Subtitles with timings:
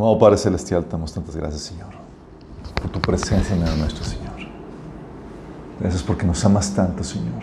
[0.00, 1.88] Oh Padre Celestial, te damos tantas gracias, Señor,
[2.80, 4.36] por tu presencia en el nuestro, Señor.
[5.80, 7.42] Gracias porque nos amas tanto, Señor.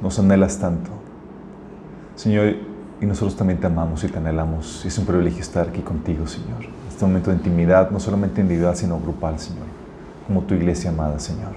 [0.00, 0.88] Nos anhelas tanto.
[2.14, 2.54] Señor,
[3.00, 4.84] y nosotros también te amamos y te anhelamos.
[4.86, 6.64] Es un privilegio estar aquí contigo, Señor.
[6.88, 9.66] Este momento de intimidad, no solamente individual, sino grupal, Señor.
[10.28, 11.54] Como tu iglesia amada, Señor.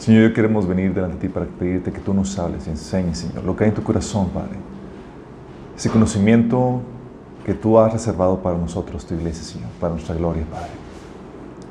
[0.00, 3.18] Señor, hoy queremos venir delante de ti para pedirte que tú nos hables y enseñes,
[3.18, 4.58] Señor, lo que hay en tu corazón, Padre.
[5.76, 6.82] Ese conocimiento
[7.44, 10.70] que tú has reservado para nosotros, tu iglesia, Señor, para nuestra gloria, Padre.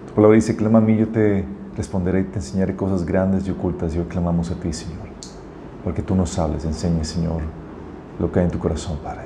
[0.08, 1.45] Tu palabra dice, clama a mí, yo te
[1.76, 3.95] responderé y te enseñaré cosas grandes y ocultas.
[3.95, 5.08] Y hoy clamamos a ti, Señor,
[5.84, 7.41] porque tú nos hables, enseñes, Señor,
[8.20, 9.23] lo que hay en tu corazón, Padre.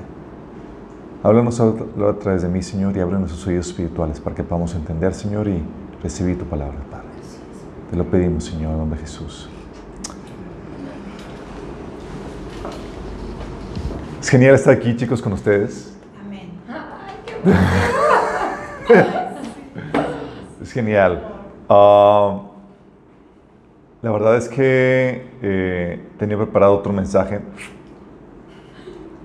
[1.22, 1.74] Háblanos a
[2.18, 5.62] través de mí, Señor, y abre nuestros oídos espirituales para que podamos entender, Señor, y
[6.02, 7.08] recibir tu palabra, Padre.
[7.90, 9.50] Te lo pedimos, Señor, en nombre de Jesús.
[14.20, 15.97] Es genial estar aquí, chicos, con ustedes.
[20.62, 21.22] es genial.
[21.68, 22.42] Ah,
[24.02, 27.40] la verdad es que eh, tenía preparado otro mensaje.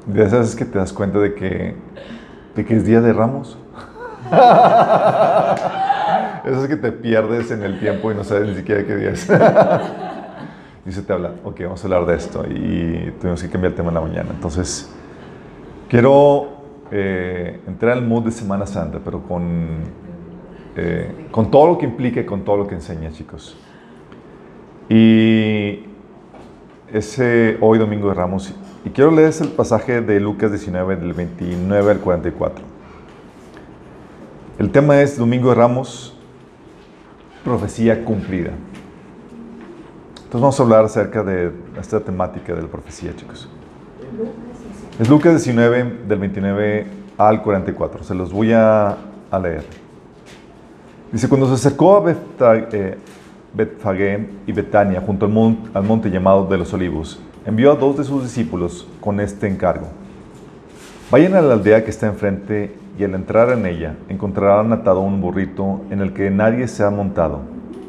[0.06, 1.76] De esas es que te das cuenta de que,
[2.56, 3.58] de que es Día de Ramos.
[6.46, 9.12] Eso es que te pierdes en el tiempo y no sabes ni siquiera qué día
[9.12, 9.30] es.
[10.86, 12.44] y se te habla, ok, vamos a hablar de esto.
[12.46, 14.30] Y tuvimos que cambiar el tema en la mañana.
[14.32, 14.90] Entonces,
[15.88, 16.53] quiero
[16.96, 19.80] eh, entrar al mood de Semana Santa, pero con,
[20.76, 23.58] eh, con todo lo que implica y con todo lo que enseña, chicos.
[24.90, 25.88] Y
[26.92, 28.54] ese hoy domingo de Ramos,
[28.86, 32.64] y quiero leer el pasaje de Lucas 19, del 29 al 44.
[34.60, 36.16] El tema es Domingo de Ramos,
[37.44, 38.52] profecía cumplida.
[40.12, 43.50] Entonces vamos a hablar acerca de esta temática de la profecía, chicos.
[45.00, 46.86] Es Lucas 19, del 29
[47.18, 48.04] al 44.
[48.04, 48.96] Se los voy a,
[49.42, 49.66] leer.
[51.12, 52.12] Dice, cuando se acercó a
[52.72, 52.98] eh,
[53.56, 57.98] Betfagé y Betania, junto al monte, al monte llamado de los Olivos, envió a dos
[57.98, 59.88] de sus discípulos con este encargo.
[61.10, 65.22] Vayan a la aldea que está enfrente y al entrar en ella encontrarán atado un
[65.22, 67.40] burrito en el que nadie se ha montado.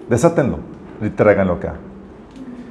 [0.08, 0.58] Desátenlo
[1.02, 1.74] y tráiganlo acá.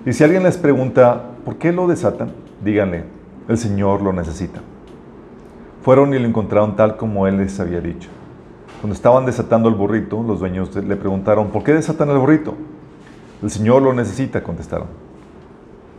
[0.08, 2.31] Y si alguien les pregunta, ¿por qué lo desatan?
[2.63, 3.03] Díganle,
[3.48, 4.62] el Señor lo necesita.
[5.81, 8.09] Fueron y lo encontraron tal como Él les había dicho.
[8.80, 12.56] Cuando estaban desatando el burrito, los dueños le preguntaron, ¿por qué desatan el burrito?
[13.42, 14.88] El Señor lo necesita, contestaron.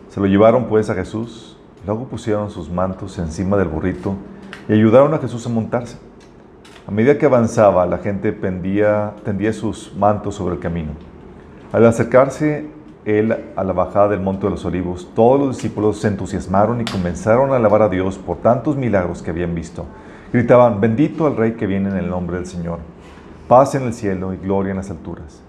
[0.09, 4.15] Se lo llevaron pues a Jesús, luego pusieron sus mantos encima del burrito
[4.69, 5.99] y ayudaron a Jesús a montarse.
[6.87, 9.15] A medida que avanzaba, la gente tendía
[9.53, 10.93] sus mantos sobre el camino.
[11.73, 12.69] Al acercarse
[13.05, 16.85] él a la bajada del Monte de los Olivos, todos los discípulos se entusiasmaron y
[16.85, 19.85] comenzaron a alabar a Dios por tantos milagros que habían visto.
[20.33, 22.79] Gritaban, bendito al Rey que viene en el nombre del Señor,
[23.47, 25.43] paz en el cielo y gloria en las alturas.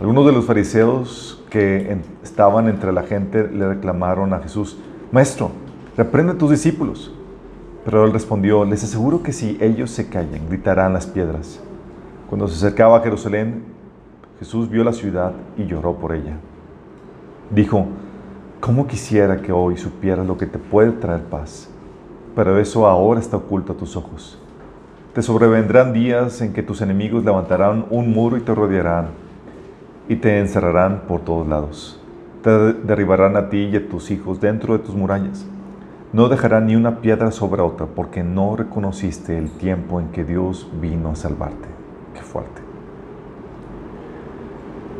[0.00, 4.78] Algunos de los fariseos que estaban entre la gente le reclamaron a Jesús,
[5.12, 5.52] Maestro,
[5.96, 7.14] reprende a tus discípulos.
[7.84, 11.60] Pero él respondió, les aseguro que si ellos se callan, gritarán las piedras.
[12.28, 13.64] Cuando se acercaba a Jerusalén,
[14.38, 16.36] Jesús vio la ciudad y lloró por ella.
[17.52, 17.84] Dijo,
[18.60, 21.68] ¿cómo quisiera que hoy supieras lo que te puede traer paz?
[22.34, 24.38] Pero eso ahora está oculto a tus ojos.
[25.12, 29.08] Te sobrevendrán días en que tus enemigos levantarán un muro y te rodearán
[30.08, 32.00] y te encerrarán por todos lados.
[32.42, 35.46] Te derribarán a ti y a tus hijos dentro de tus murallas.
[36.14, 40.70] No dejarán ni una piedra sobre otra porque no reconociste el tiempo en que Dios
[40.80, 41.68] vino a salvarte.
[42.14, 42.61] Qué fuerte.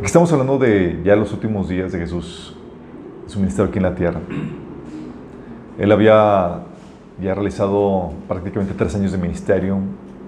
[0.04, 2.56] Estamos hablando de ya los últimos días de Jesús,
[3.28, 4.20] su ministerio aquí en la tierra.
[5.78, 6.64] Él había
[7.20, 9.78] ya realizado prácticamente tres años de ministerio,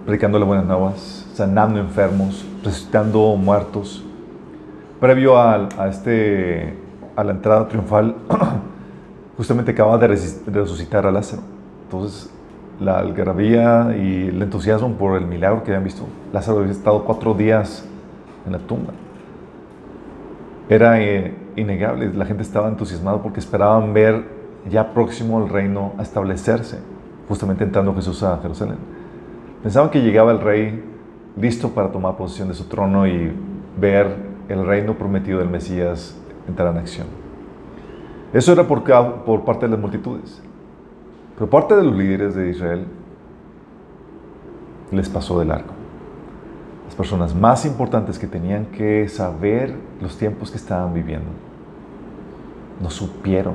[0.07, 4.05] predicando las buenas nuevas, sanando enfermos, resucitando muertos.
[5.01, 6.75] Previo a, a, este,
[7.17, 8.15] a la entrada triunfal,
[9.37, 11.43] justamente acaba de, resucitar a Lázaro.
[11.83, 12.31] Entonces,
[12.79, 16.05] la algarabía y el entusiasmo por el milagro que habían visto.
[16.33, 17.85] Lázaro había estado cuatro días
[18.47, 18.93] en la tumba
[20.69, 22.13] era eh, innegable.
[22.13, 24.25] La gente estaba entusiasmada porque esperaban ver
[24.69, 26.79] ya próximo el reino a establecerse,
[27.29, 28.79] justamente entrando Jesús a Jerusalén.
[29.63, 30.83] Pensaban que llegaba el rey
[31.37, 33.33] listo para tomar posesión de su trono y
[33.79, 34.17] ver
[34.49, 36.17] el reino prometido del Mesías
[36.49, 37.07] entrar en acción.
[38.33, 38.83] Eso era por,
[39.25, 40.43] por parte de las multitudes.
[41.35, 42.87] Pero parte de los líderes de Israel
[44.91, 45.84] les pasó del arco
[46.95, 51.31] personas más importantes que tenían que saber los tiempos que estaban viviendo,
[52.81, 53.55] no supieron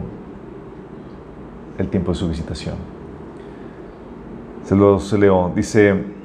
[1.77, 2.75] el tiempo de su visitación.
[4.63, 5.51] Se los leo.
[5.55, 6.17] Dice,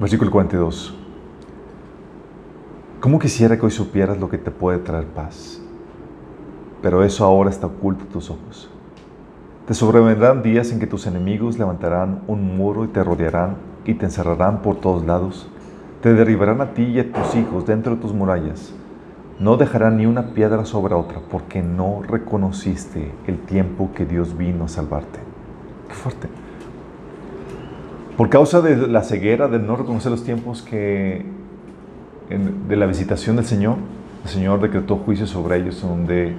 [0.00, 0.94] Versículo 42.
[3.00, 5.60] ¿Cómo quisiera que hoy supieras lo que te puede traer paz?
[6.80, 8.70] Pero eso ahora está oculto a tus ojos.
[9.66, 13.56] Te sobrevendrán días en que tus enemigos levantarán un muro y te rodearán
[13.88, 15.48] y te encerrarán por todos lados.
[16.02, 18.74] Te derribarán a ti y a tus hijos dentro de tus murallas.
[19.40, 24.66] No dejarán ni una piedra sobre otra porque no reconociste el tiempo que Dios vino
[24.66, 25.20] a salvarte.
[25.88, 26.28] Qué fuerte.
[28.18, 31.24] Por causa de la ceguera, de no reconocer los tiempos que
[32.68, 33.76] de la visitación del Señor,
[34.24, 36.36] el Señor decretó juicio sobre ellos donde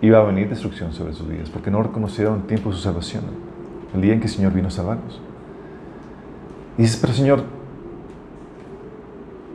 [0.00, 3.22] iba a venir destrucción sobre sus vidas, porque no reconocieron el tiempo de su salvación,
[3.94, 5.20] el día en que el Señor vino a salvarlos.
[6.78, 7.44] Y dices, pero Señor,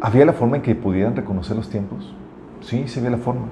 [0.01, 2.13] ¿había la forma en que pudieran reconocer los tiempos?
[2.61, 3.47] Sí, sí había la forma.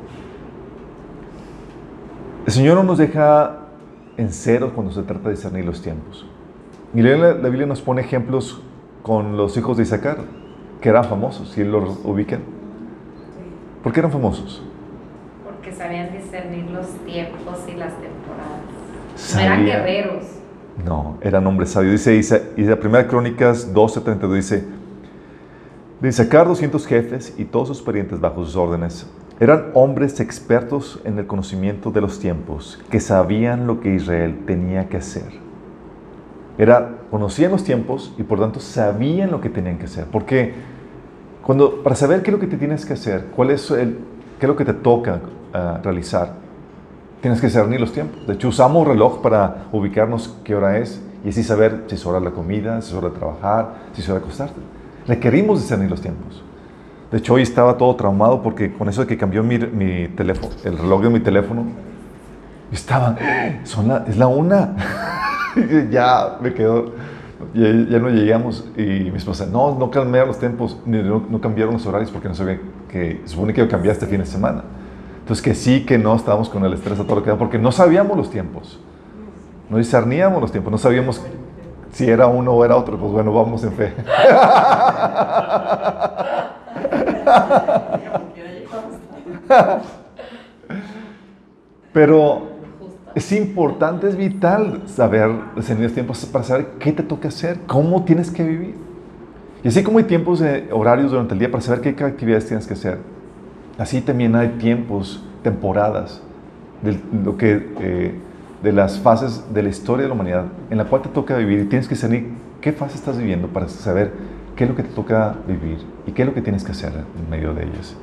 [2.45, 3.57] El Señor no nos deja
[4.17, 6.25] en cero cuando se trata de discernir los tiempos.
[6.93, 8.61] Y la, Biblia nos pone ejemplos
[9.01, 10.19] con los hijos de Isaacar,
[10.79, 12.41] que eran famosos, si los ubican.
[13.83, 14.63] ¿Por qué eran famosos?
[15.43, 19.33] Porque sabían discernir los tiempos y las temporadas.
[19.33, 20.23] No eran guerreros.
[20.83, 22.05] No, eran hombres sabios.
[22.05, 24.63] Dice, y la primera Crónicas 12:32 dice,
[26.01, 29.07] de Isaacar 200 jefes y todos sus parientes bajo sus órdenes.
[29.39, 34.87] Eran hombres expertos en el conocimiento de los tiempos, que sabían lo que Israel tenía
[34.87, 35.45] que hacer.
[36.57, 40.05] Era, conocían los tiempos y por tanto sabían lo que tenían que hacer.
[40.05, 40.53] Porque
[41.41, 43.97] cuando, para saber qué es lo que te tienes que hacer, cuál es el,
[44.39, 45.19] qué es lo que te toca
[45.53, 46.44] ah, realizar,
[47.21, 48.25] tienes que discernir los tiempos.
[48.27, 52.19] De hecho, usamos reloj para ubicarnos qué hora es y así saber si es hora
[52.19, 54.59] de la comida, si es hora de trabajar, si es hora de acostarte.
[55.07, 56.43] Requerimos discernir los tiempos.
[57.11, 60.53] De hecho, hoy estaba todo traumado porque con eso de que cambió mi, mi teléfono,
[60.63, 61.65] el reloj de mi teléfono,
[62.71, 63.15] estaba,
[63.63, 64.75] son la, es la una.
[65.91, 66.91] ya me quedo,
[67.53, 68.67] ya, ya, no llegamos.
[68.77, 72.27] Y mi esposa, no, no cambiaron los tiempos, ni no, no, cambiaron los horarios porque
[72.27, 72.59] no sabía
[72.89, 74.63] que, supone que yo cambiaste fin de semana.
[75.25, 77.57] Entonces que sí, que no, estábamos con el estrés a todo lo que da, porque
[77.57, 78.79] no sabíamos los tiempos.
[79.71, 81.19] No discerníamos los tiempos, no sabíamos
[81.93, 82.95] si era uno o era otro.
[82.95, 83.91] Pues bueno, vamos en fe.
[91.91, 92.43] Pero
[93.15, 98.29] es importante, es vital saber los tiempos para saber qué te toca hacer, cómo tienes
[98.29, 98.75] que vivir.
[99.63, 102.67] Y así como hay tiempos de horarios durante el día para saber qué actividades tienes
[102.67, 103.14] que hacer,
[103.77, 106.21] así también hay tiempos, temporadas
[106.81, 108.15] de, lo que, eh,
[108.63, 111.59] de las fases de la historia de la humanidad en la cual te toca vivir
[111.59, 112.25] y tienes que saber
[112.61, 114.11] qué fase estás viviendo para saber
[114.55, 115.77] qué es lo que te toca vivir
[116.07, 117.95] y qué es lo que tienes que hacer en medio de ellas.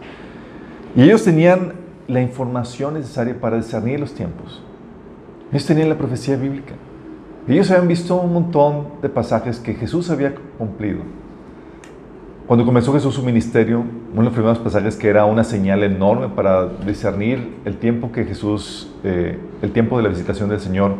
[0.94, 1.72] Y ellos tenían
[2.06, 4.62] la información necesaria para discernir los tiempos.
[5.50, 6.74] Ellos tenían la profecía bíblica.
[7.48, 11.00] Ellos habían visto un montón de pasajes que Jesús había cumplido.
[12.46, 16.28] Cuando comenzó Jesús su ministerio, uno de los primeros pasajes que era una señal enorme
[16.28, 20.94] para discernir el tiempo que Jesús, eh, el tiempo de la visitación del Señor,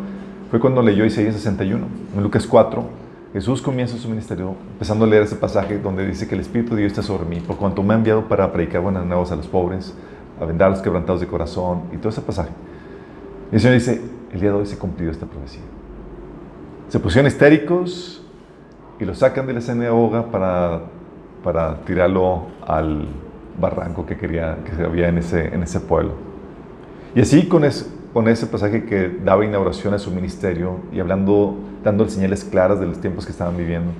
[0.50, 1.84] fue cuando leyó Isaías 61.
[2.16, 2.84] En Lucas 4,
[3.32, 6.82] Jesús comienza su ministerio empezando a leer ese pasaje donde dice que el Espíritu de
[6.82, 9.48] Dios está sobre mí, por cuanto me ha enviado para predicar buenas nuevas a los
[9.48, 9.94] pobres,
[10.40, 12.50] a vendar a los quebrantados de corazón, y todo ese pasaje.
[13.50, 14.00] Y el Señor dice,
[14.32, 15.62] el día de hoy se cumplió esta profecía.
[16.88, 18.22] Se pusieron histéricos
[19.00, 20.82] y lo sacan de la sinagoga para,
[21.42, 23.08] para tirarlo al
[23.60, 26.12] barranco que, había en ese, pueblo.
[27.14, 32.44] Y así con, ese pasaje que daba inauguración a su ministerio y hablando, dando señales
[32.44, 33.92] claras de los tiempos que estaban viviendo,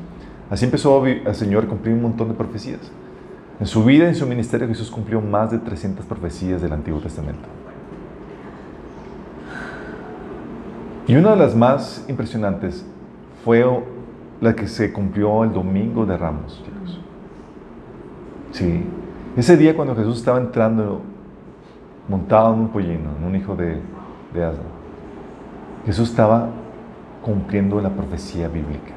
[0.51, 2.81] así empezó el Señor a cumplir un montón de profecías.
[3.61, 7.49] En su vida en su ministerio Jesús cumplió más de 300 profecías del Antiguo Testamento.
[11.07, 12.85] Y una de las más impresionantes
[13.45, 13.65] fue
[14.41, 16.63] la que se cumplió el domingo de Ramos.
[18.53, 18.85] Sí,
[19.37, 21.01] ese día cuando Jesús estaba entrando
[22.09, 23.81] montado en un pollino, en un hijo de,
[24.35, 24.65] de asno,
[25.87, 26.49] Jesús estaba
[27.23, 28.93] cumpliendo la profecía bíblica.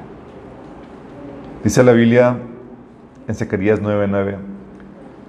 [1.64, 2.38] Dice la Biblia
[3.26, 4.36] en Zacarías 9:9,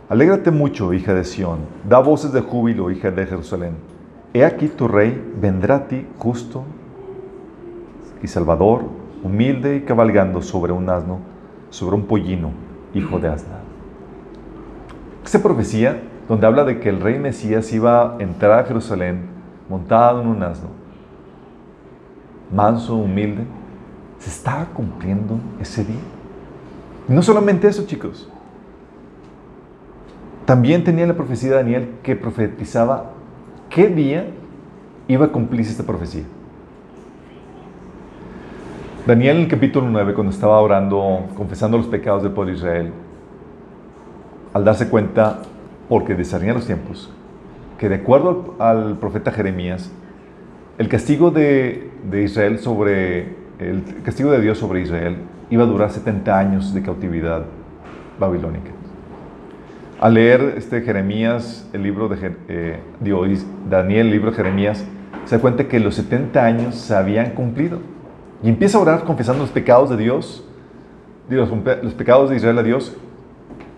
[0.09, 3.75] Alégrate mucho, hija de Sión, da voces de júbilo, hija de Jerusalén
[4.33, 6.63] He aquí tu rey vendrá a ti justo
[8.21, 8.83] y salvador,
[9.23, 11.19] humilde y cabalgando sobre un asno,
[11.69, 12.51] sobre un pollino,
[12.93, 13.66] hijo de asna.
[15.27, 19.25] Esta profecía, donde habla de que el rey Mesías iba a entrar a Jerusalén
[19.67, 20.69] montado en un asno,
[22.49, 23.43] manso, humilde,
[24.19, 25.99] se estaba cumpliendo ese día.
[27.09, 28.29] Y no solamente eso, chicos.
[30.45, 33.11] También tenía la profecía de Daniel que profetizaba
[33.69, 34.27] ¿qué día
[35.09, 36.23] iba a cumplirse esta profecía?
[39.05, 42.93] Daniel en el capítulo 9, cuando estaba orando, confesando los pecados del pueblo de Israel,
[44.57, 45.43] al darse cuenta,
[45.87, 47.13] porque discernía los tiempos,
[47.77, 49.91] que de acuerdo al profeta Jeremías,
[50.79, 51.91] el castigo de,
[52.23, 55.17] Israel sobre, el castigo de Dios sobre Israel
[55.51, 57.45] iba a durar 70 años de cautividad
[58.19, 58.71] babilónica.
[59.99, 62.79] Al leer este Jeremías, el libro de eh,
[63.69, 64.83] Daniel, el libro de Jeremías,
[65.25, 67.77] se da cuenta que los 70 años se habían cumplido.
[68.41, 70.43] Y empieza a orar confesando los pecados de Dios,
[71.29, 72.97] los pecados de Israel a Dios,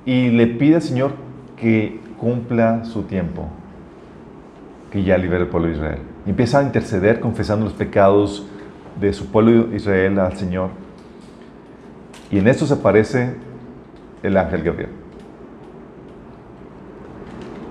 [0.10, 1.12] y le pide al Señor
[1.56, 3.48] que cumpla su tiempo,
[4.90, 6.00] que ya libere el pueblo de Israel.
[6.26, 8.48] Y empieza a interceder confesando los pecados
[9.00, 10.72] de su pueblo de Israel al Señor.
[12.32, 13.36] Y en esto se aparece
[14.24, 14.90] el ángel Gabriel.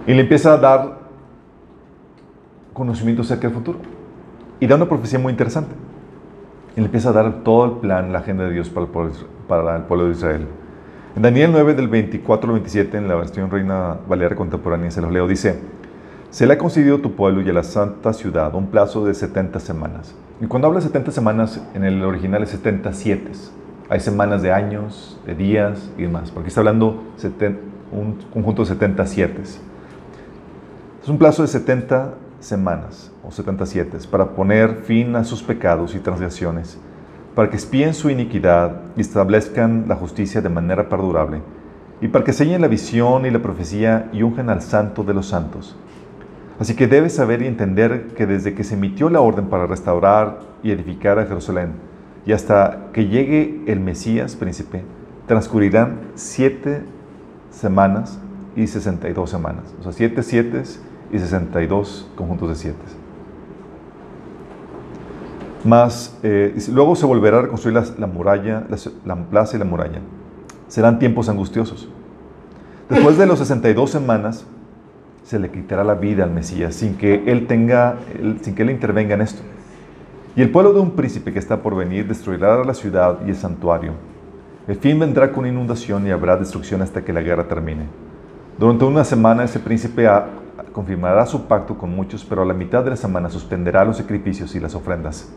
[0.07, 0.99] Y le empieza a dar
[2.73, 3.81] conocimiento acerca del futuro.
[4.61, 5.75] Y da una profecía muy interesante.
[6.77, 9.13] Y le empieza a dar todo el plan, la agenda de Dios para el pueblo,
[9.49, 10.47] para el pueblo de Israel.
[11.19, 15.11] En Daniel 9, del 24 al 27, en la versión Reina Valera Contemporánea, se los
[15.11, 15.59] leo, dice,
[16.31, 19.15] se le ha concedido a tu pueblo y a la santa ciudad un plazo de
[19.15, 20.15] 70 semanas.
[20.41, 23.33] Y cuando habla de 70 semanas, en el original es 77.
[23.89, 27.03] Hay semanas de años, de días y demás, porque está hablando
[27.91, 29.43] un conjunto de 77.
[29.43, 35.99] Es un plazo de 70 semanas o 77 para poner fin a sus pecados y
[35.99, 36.79] transgresiones
[37.39, 41.41] para que espíen su iniquidad y establezcan la justicia de manera perdurable,
[42.01, 45.29] y para que señen la visión y la profecía y unjan al santo de los
[45.29, 45.77] santos.
[46.59, 50.41] Así que debes saber y entender que desde que se emitió la orden para restaurar
[50.65, 51.75] y edificar a Jerusalén,
[52.27, 54.83] y hasta que llegue el Mesías príncipe,
[55.29, 56.83] transcurrirán siete
[57.53, 58.19] semanas
[58.57, 59.73] y sesenta y dos semanas.
[59.79, 60.65] O sea, siete siete
[61.13, 62.98] y sesenta y dos conjuntos de siete.
[65.65, 68.65] Más, eh, luego se volverá a reconstruir la, muralla,
[69.05, 70.01] la, plaza y la muralla.
[70.69, 71.89] Serán tiempos angustiosos.
[72.89, 74.47] Después de los 62 semanas,
[75.25, 77.97] se le quitará la vida al Mesías sin que él tenga,
[78.41, 79.43] sin que él intervenga en esto.
[80.37, 83.37] Y el pueblo de un príncipe que está por venir destruirá la ciudad y el
[83.37, 83.93] santuario.
[84.69, 87.87] El fin vendrá con inundación y habrá destrucción hasta que la guerra termine.
[88.59, 90.09] Durante una semana ese príncipe
[90.73, 94.55] confirmará su pacto con muchos, pero a la mitad de la semana suspenderá los sacrificios
[94.55, 95.29] y las ofrendas.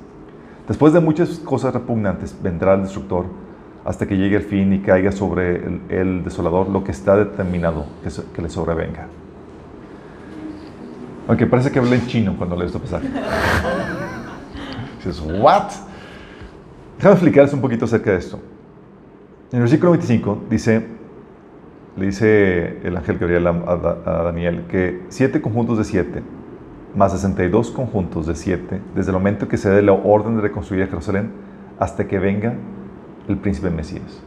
[0.72, 3.26] Después de muchas cosas repugnantes, vendrá el destructor
[3.84, 7.88] hasta que llegue el fin y caiga sobre el, desolador lo que está determinado
[8.34, 9.08] que, le sobrevenga.
[11.28, 13.06] Aunque parece que habla en chino cuando leo este pasaje.
[15.04, 15.72] Dices, ¿what?
[16.96, 18.40] Déjame explicarles un poquito acerca de esto.
[19.52, 20.88] En el versículo 25 dice,
[21.98, 26.24] le dice el ángel Gabriel a Daniel que siete conjuntos de siete
[26.96, 30.88] más 62 conjuntos de 7, desde el momento que se dé la orden de reconstruir
[30.88, 31.32] Jerusalén
[31.80, 32.54] hasta que venga
[33.28, 34.22] el príncipe Mesías.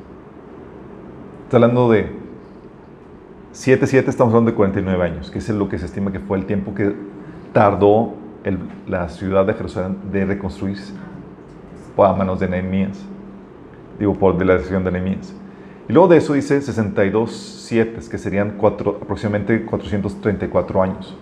[1.45, 2.11] Está hablando de
[3.53, 6.39] 7, 7, estamos hablando de 49 años, que es lo que se estima que fue
[6.39, 6.95] el tiempo que
[7.53, 8.15] tardó
[8.87, 10.93] la ciudad de Jerusalén de reconstruirse
[11.97, 13.05] a manos de Nehemías,
[13.99, 15.35] digo, por de la decisión de Nehemías.
[15.89, 17.31] Y luego de eso dice 62
[17.69, 21.17] 7, que serían aproximadamente 434 años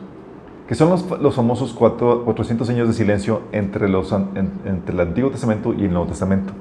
[0.66, 5.85] que son los, famosos 400 años de silencio entre, los, entre el Antiguo Testamento y
[5.85, 6.52] el Nuevo Testamento.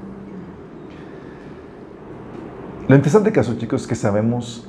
[2.88, 4.67] Lo interesante caso, chicos, es que sabemos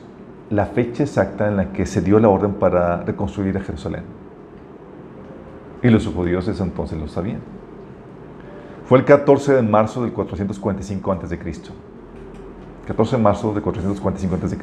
[0.50, 4.02] la fecha exacta en la que se dio la orden para reconstruir a Jerusalén.
[5.82, 7.40] Y los judíos entonces lo sabían.
[8.86, 11.38] Fue el 14 de marzo del 445 a.C.
[12.86, 14.58] 14 de marzo del 445 a.C.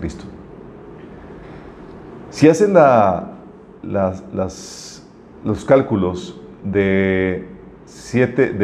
[2.30, 3.39] Si hacen la,
[3.84, 5.04] las,
[5.44, 7.48] los cálculos de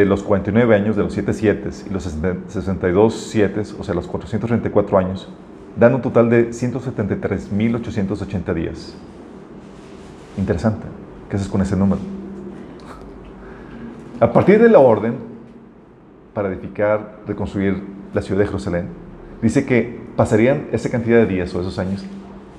[0.05, 4.97] los 49 años, de los 7 7 y los 62 7, o sea, los 434
[4.97, 5.29] años,
[5.77, 8.95] dan un total de 173.880 días.
[10.37, 10.85] Interesante.
[11.29, 12.01] ¿Qué haces con ese número?
[14.19, 15.15] A partir de la orden
[16.33, 18.87] para edificar, reconstruir la ciudad de Jerusalén,
[19.41, 22.05] dice que pasarían esa cantidad de días o esos años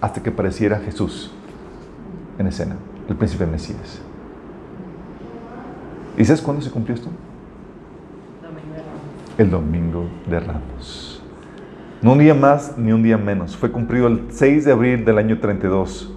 [0.01, 1.36] hasta que apareciera Jesús
[2.39, 2.77] en escena,
[3.09, 4.01] el príncipe Mesías.
[6.17, 7.11] ¿Y sabes cuándo se cumplió esto?
[9.37, 11.23] El domingo de Ramos.
[12.01, 13.57] No un día más ni un día menos.
[13.57, 16.13] Fue cumplido el 6 de abril del año 32.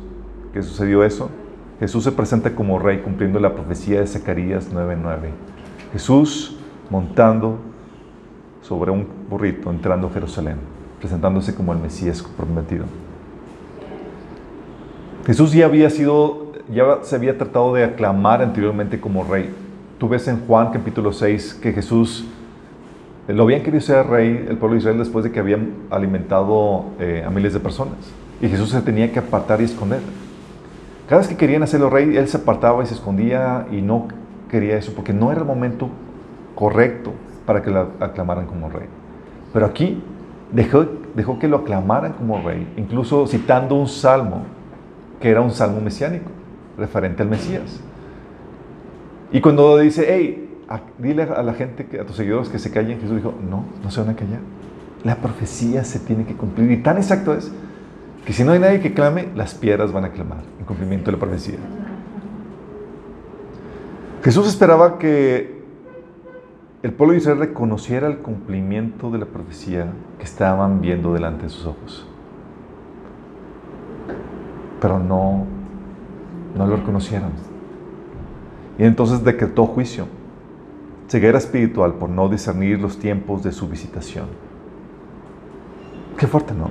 [0.54, 1.30] ¿Qué sucedió eso?
[1.80, 5.32] Jesús se presenta como rey cumpliendo la profecía de Zacarías 9:9.
[5.94, 6.58] Jesús
[6.90, 7.60] montando
[8.62, 10.58] sobre un burrito entrando a Jerusalén,
[11.00, 12.86] presentándose como el Mesías prometido.
[15.30, 19.54] Jesús ya había sido, ya se había tratado de aclamar anteriormente como rey.
[20.00, 22.26] Tú ves en Juan capítulo 6 que Jesús
[23.28, 27.24] lo habían querido ser rey el pueblo de Israel después de que habían alimentado eh,
[27.24, 27.94] a miles de personas.
[28.42, 30.00] Y Jesús se tenía que apartar y esconder.
[31.08, 34.08] Cada vez que querían hacerlo rey, él se apartaba y se escondía y no
[34.50, 35.90] quería eso porque no era el momento
[36.56, 37.14] correcto
[37.46, 38.88] para que lo aclamaran como rey.
[39.54, 40.02] Pero aquí
[40.52, 44.58] dejó, dejó que lo aclamaran como rey, incluso citando un salmo
[45.20, 46.32] que era un salmo mesiánico,
[46.78, 47.80] referente al Mesías.
[49.32, 50.50] Y cuando dice, hey,
[50.98, 54.02] dile a la gente, a tus seguidores que se callen, Jesús dijo, no, no se
[54.02, 54.40] van a callar.
[55.04, 56.72] La profecía se tiene que cumplir.
[56.72, 57.52] Y tan exacto es
[58.26, 61.14] que si no hay nadie que clame, las piedras van a clamar en cumplimiento de
[61.14, 61.58] la profecía.
[64.24, 65.60] Jesús esperaba que
[66.84, 71.50] el pueblo de Israel reconociera el cumplimiento de la profecía que estaban viendo delante de
[71.50, 72.09] sus ojos.
[74.82, 75.46] Pero no,
[76.56, 77.32] no lo reconocieron.
[78.78, 80.08] Y entonces decretó juicio,
[81.08, 84.28] ceguera espiritual por no discernir los tiempos de su visitación.
[86.18, 86.70] Qué fuerte, ¿no?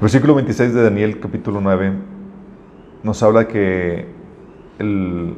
[0.00, 1.92] Versículo 26 de Daniel capítulo 9
[3.02, 4.06] nos habla que
[4.78, 5.36] el,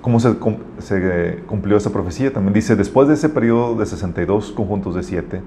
[0.00, 0.34] cómo se,
[1.46, 2.32] cumplió esa profecía.
[2.32, 5.40] También dice, después de ese periodo de 62 conjuntos de siete,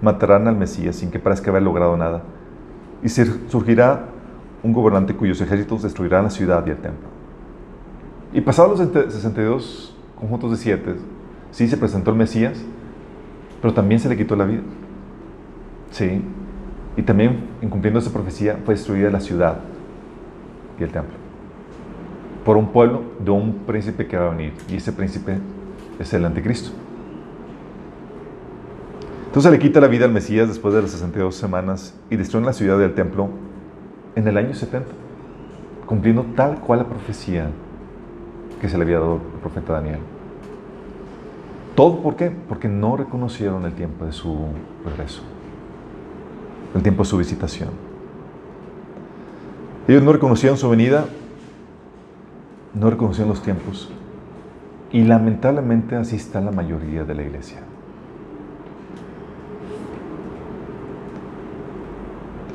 [0.00, 2.22] matarán al Mesías sin que parezca haber logrado nada.
[3.02, 4.06] Y surgirá
[4.62, 7.08] un gobernante cuyos ejércitos destruirán la ciudad y el templo.
[8.32, 10.96] Y pasados los 62 conjuntos de siete,
[11.50, 12.58] sí se presentó el Mesías,
[13.62, 14.62] pero también se le quitó la vida.
[15.90, 16.22] Sí,
[16.96, 19.60] y también, incumpliendo esa profecía, fue destruida la ciudad
[20.78, 21.14] y el templo.
[22.44, 24.52] Por un pueblo de un príncipe que va a venir.
[24.68, 25.38] Y ese príncipe
[25.98, 26.70] es el anticristo.
[29.28, 32.52] Entonces le quita la vida al Mesías después de las 62 semanas y destruye la
[32.52, 33.28] ciudad y el templo
[34.16, 34.88] en el año 70,
[35.86, 37.48] cumpliendo tal cual la profecía
[38.60, 40.00] que se le había dado al profeta Daniel.
[41.76, 42.32] ¿Todo por qué?
[42.48, 44.36] Porque no reconocieron el tiempo de su
[44.84, 45.22] regreso
[46.74, 47.70] el tiempo de su visitación.
[49.86, 51.06] Ellos no reconocían su venida,
[52.74, 53.90] no reconocían los tiempos.
[54.92, 57.60] Y lamentablemente así está la mayoría de la iglesia.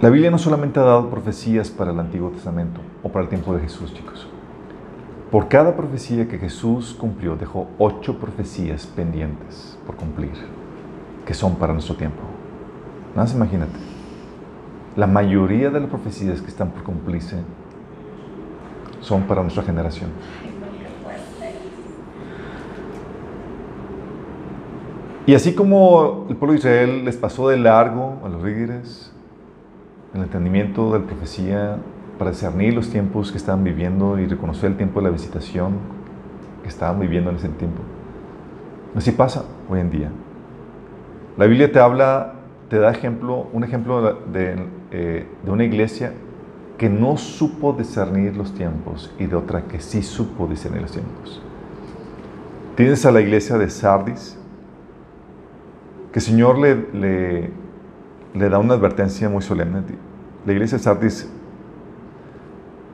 [0.03, 3.55] La Biblia no solamente ha dado profecías para el Antiguo Testamento o para el tiempo
[3.55, 4.27] de Jesús, chicos.
[5.31, 10.33] Por cada profecía que Jesús cumplió, dejó ocho profecías pendientes por cumplir,
[11.25, 12.21] que son para nuestro tiempo.
[13.15, 13.79] Nada más imagínate.
[14.97, 17.37] La mayoría de las profecías que están por cumplirse
[18.99, 20.09] son para nuestra generación.
[25.25, 29.12] Y así como el pueblo de Israel les pasó de largo a los líderes
[30.13, 31.77] el entendimiento de la profecía
[32.17, 35.73] para discernir los tiempos que estaban viviendo y reconocer el tiempo de la visitación
[36.61, 37.81] que estaban viviendo en ese tiempo.
[38.95, 40.09] Así pasa hoy en día.
[41.37, 42.33] La Biblia te habla
[42.73, 46.11] te da ejemplo, un ejemplo eh, de, una iglesia
[46.75, 51.39] que no supo discernir los tiempos y de otra que sí supo discernir los tiempos.
[52.75, 54.39] Tienes a la iglesia de Sardis,
[56.11, 57.51] que el Señor le,
[58.33, 59.81] da una advertencia muy solemne.
[60.45, 61.29] La iglesia de Sardis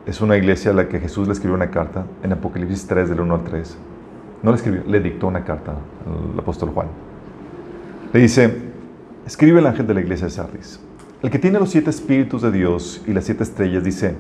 [0.06, 3.22] es una iglesia a la que Jesús le escribió una carta en Apocalipsis 3, del
[3.22, 3.78] 1 al 3.
[4.44, 6.88] No le escribió, le dictó una carta al apóstol Juan.
[8.14, 8.70] Le dice,
[9.30, 10.80] Escribe el ángel de la iglesia de Sardis.
[11.22, 14.16] El que tiene los siete espíritus de Dios y las siete estrellas dice,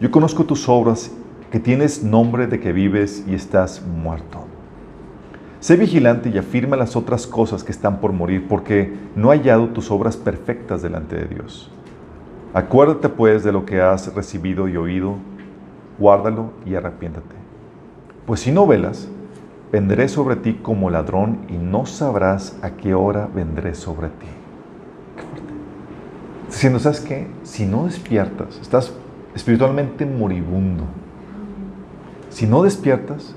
[0.00, 1.12] yo conozco tus obras,
[1.52, 4.49] que tienes nombre de que vives y estás muerto.
[5.60, 9.68] Sé vigilante y afirma las otras cosas que están por morir, porque no he hallado
[9.68, 11.70] tus obras perfectas delante de Dios.
[12.54, 15.16] Acuérdate pues de lo que has recibido y oído,
[15.98, 17.36] guárdalo y arrepiéntate.
[18.26, 19.08] Pues si no velas,
[19.70, 24.26] vendré sobre ti como ladrón y no sabrás a qué hora vendré sobre ti
[26.50, 27.26] diciendo, ¿sabes qué?
[27.42, 28.92] Si no despiertas, estás
[29.34, 30.84] espiritualmente moribundo.
[32.28, 33.34] Si no despiertas,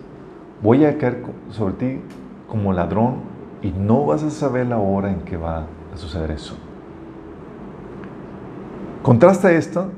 [0.64, 2.00] voy a caer sobre ti
[2.48, 3.18] como ladrón
[3.62, 6.58] y no vas a saber la hora en que va a suceder eso.
[9.04, 9.90] Contrasta esta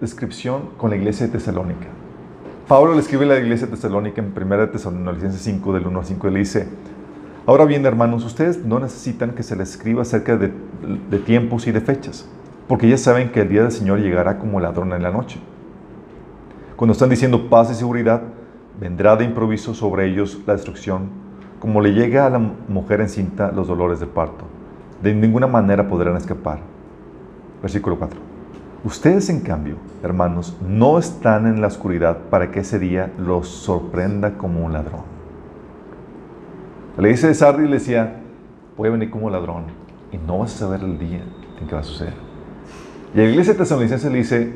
[0.00, 1.88] descripción con la iglesia de Tesalónica.
[2.68, 6.04] Pablo le escribe a la iglesia de Tesalónica en 1 Tesalonicenses 5, del 1 al
[6.04, 6.68] 5, y le dice,
[7.46, 10.52] Ahora bien, hermanos, ustedes no necesitan que se les escriba acerca de,
[11.24, 12.28] tiempos y de fechas,
[12.66, 15.38] porque ya saben que el día del Señor llegará como ladrón en la noche.
[16.74, 18.22] Cuando están diciendo paz y seguridad,
[18.80, 21.08] vendrá de improviso sobre ellos la destrucción,
[21.60, 24.44] como le llega a la mujer encinta los dolores de parto.
[25.02, 26.58] De ninguna manera podrán escapar.
[27.62, 28.18] Versículo 4.
[28.84, 34.34] Ustedes, en cambio, hermanos, no están en la oscuridad para que ese día los sorprenda
[34.34, 35.02] como un ladrón.
[36.96, 38.20] La iglesia de Sardis le decía,
[38.76, 39.64] voy a venir como ladrón
[40.12, 41.24] y no vas a saber el día
[41.60, 42.14] en que va a suceder.
[43.12, 44.54] Y la iglesia Tesalonicense le dice,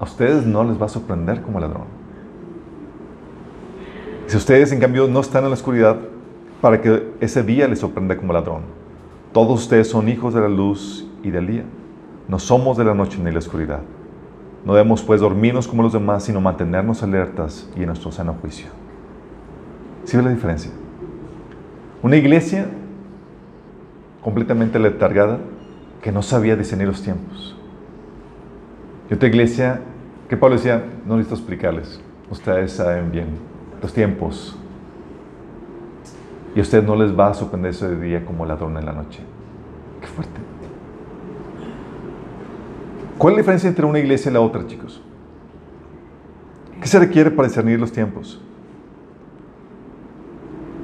[0.00, 1.97] a ustedes no les va a sorprender como ladrón.
[4.28, 5.96] Si ustedes en cambio no están en la oscuridad,
[6.60, 8.60] para que ese día les sorprenda como ladrón.
[9.32, 11.64] Todos ustedes son hijos de la luz y del día.
[12.28, 13.80] No somos de la noche ni de la oscuridad.
[14.66, 18.66] No debemos pues dormirnos como los demás, sino mantenernos alertas y en nuestro sano juicio.
[20.04, 20.72] ¿Sí ve la diferencia?
[22.02, 22.66] Una iglesia
[24.22, 25.38] completamente letargada
[26.02, 27.56] que no sabía discernir los tiempos.
[29.08, 29.80] Y otra iglesia
[30.28, 31.98] que Pablo decía, no necesito explicarles,
[32.30, 33.47] ustedes saben bien
[33.82, 34.56] los tiempos.
[36.54, 39.20] Y a ustedes no les va a sorprender ese día como ladrón en la noche.
[40.00, 40.40] Qué fuerte.
[43.18, 45.02] ¿Cuál es la diferencia entre una iglesia y la otra, chicos?
[46.80, 48.40] ¿Qué se requiere para discernir los tiempos?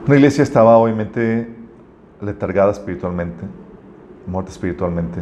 [0.06, 1.48] Una iglesia estaba obviamente
[2.20, 3.44] letargada espiritualmente,
[4.26, 5.20] muerta espiritualmente,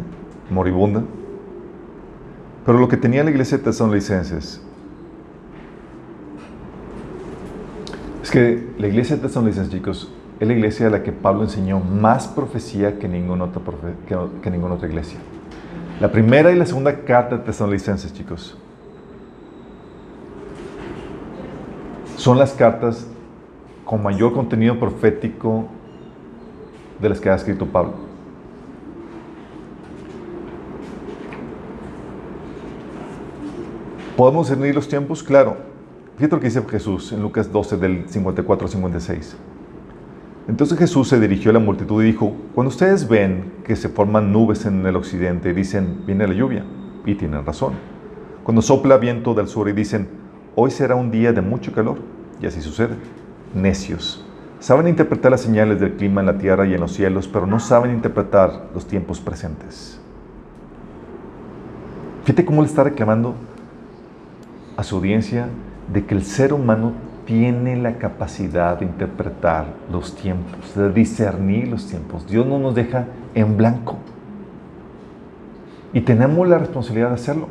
[0.50, 1.02] moribunda.
[2.64, 4.62] Pero lo que tenía la iglesia de Tesalonicenses
[8.32, 12.26] que la iglesia de Tesalonicenses, chicos, es la iglesia a la que Pablo enseñó más
[12.26, 13.62] profecía que ninguna otra,
[14.08, 15.18] que, que ninguna otra iglesia.
[16.00, 18.56] La primera y la segunda carta de Tesalonicenses, chicos,
[22.16, 23.06] son las cartas
[23.84, 25.66] con mayor contenido profético
[27.02, 27.92] de las que ha escrito Pablo.
[34.16, 35.22] ¿Podemos discernir los tiempos?
[35.22, 35.71] Claro.
[36.22, 39.37] Fíjate lo que dice Jesús en Lucas 12, del 54 al 56.
[40.46, 44.30] Entonces Jesús se dirigió a la multitud y dijo, cuando ustedes ven que se forman
[44.30, 46.64] nubes en el occidente y dicen, viene la lluvia,
[47.04, 47.72] y tienen razón.
[48.44, 50.06] Cuando sopla viento del sur y dicen,
[50.54, 51.98] hoy será un día de mucho calor,
[52.40, 52.94] y así sucede.
[53.52, 54.24] Necios.
[54.61, 57.58] Saben interpretar las señales del clima en la tierra y en los cielos, pero no
[57.58, 60.00] saben interpretar los tiempos presentes.
[62.22, 63.35] Fíjate cómo le está reclamando
[64.76, 65.48] a su audiencia
[65.92, 66.92] de que el ser humano
[67.26, 72.26] tiene la capacidad de interpretar los tiempos, de discernir los tiempos.
[72.26, 73.96] Dios no nos deja en blanco.
[75.92, 77.48] Y tenemos la responsabilidad de hacerlo.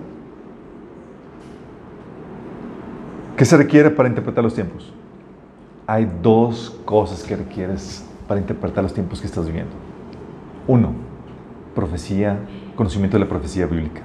[3.38, 4.93] ¿Qué se requiere para interpretar los tiempos?
[5.88, 9.73] Hay dos cosas que requieres para interpretar los tiempos que estás viviendo.
[10.67, 10.91] Uno,
[11.73, 12.39] profecía,
[12.75, 14.01] conocimiento de la profecía bíblica.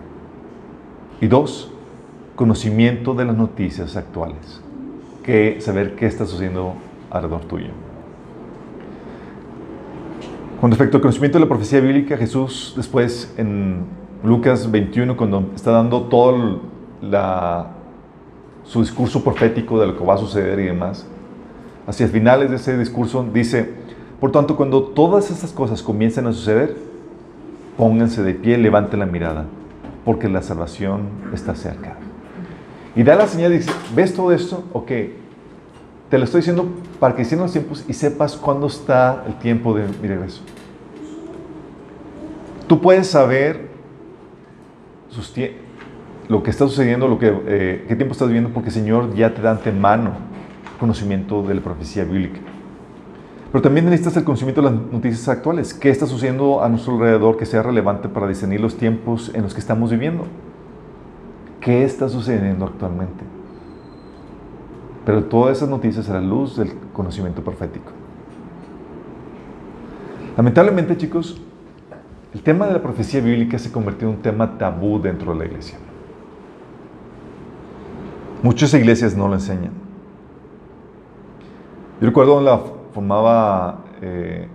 [1.21, 1.73] Y dos,
[2.37, 4.61] conocimiento de las noticias actuales
[5.25, 6.75] que saber qué está sucediendo
[7.11, 7.71] alrededor tuyo.
[10.61, 13.85] Con respecto al conocimiento de la profecía bíblica, Jesús después en
[14.23, 16.61] Lucas 21, cuando está dando todo
[18.65, 21.07] su discurso profético de lo que va a suceder y demás,
[21.87, 23.75] hacia finales de ese discurso dice,
[24.21, 26.77] por tanto, cuando todas estas cosas comiencen a suceder,
[27.77, 29.45] pónganse de pie, levanten la mirada,
[30.05, 31.03] porque la salvación
[31.35, 31.97] está cerca.
[32.97, 34.65] Y da la señal y dice, ¿ves todo esto?
[34.73, 34.91] Ok,
[36.09, 36.67] te lo estoy diciendo
[36.99, 40.41] para que hicieran los tiempos y sepas cuándo está el tiempo de mi regreso.
[42.67, 43.69] Tú puedes saber
[46.29, 49.35] lo que está sucediendo, lo que, eh, qué tiempo estás viviendo, porque el Señor ya
[49.35, 50.13] te da antemano
[50.81, 52.41] conocimiento de la profecía bíblica.
[53.53, 55.73] Pero también necesitas el conocimiento de las noticias actuales.
[55.73, 59.55] ¿Qué está sucediendo a nuestro alrededor que sea relevante para discernir los tiempos en los
[59.55, 60.27] que estamos viviendo?
[61.67, 63.25] ¿Qué está sucediendo actualmente?
[65.05, 67.91] Pero todas esas noticias a la luz del conocimiento profético.
[70.37, 71.43] Lamentablemente, chicos,
[72.33, 75.45] el tema de la profecía bíblica se convirtió en un tema tabú dentro de la
[75.47, 75.77] iglesia.
[78.45, 79.73] Muchas iglesias no lo enseñan.
[82.01, 82.61] Yo recuerdo cuando la
[82.95, 84.47] formaba, eh,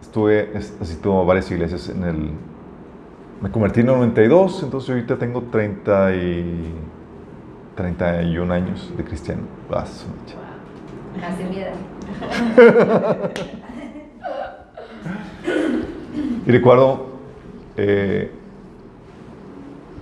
[0.00, 2.30] estuve asistiendo a varias iglesias en el
[3.40, 6.72] me convertí en 92, entonces ahorita tengo 30 y
[7.74, 9.42] 31 años de cristiano.
[11.20, 11.74] Casi mi edad.
[16.46, 17.06] y recuerdo,
[17.76, 18.32] eh,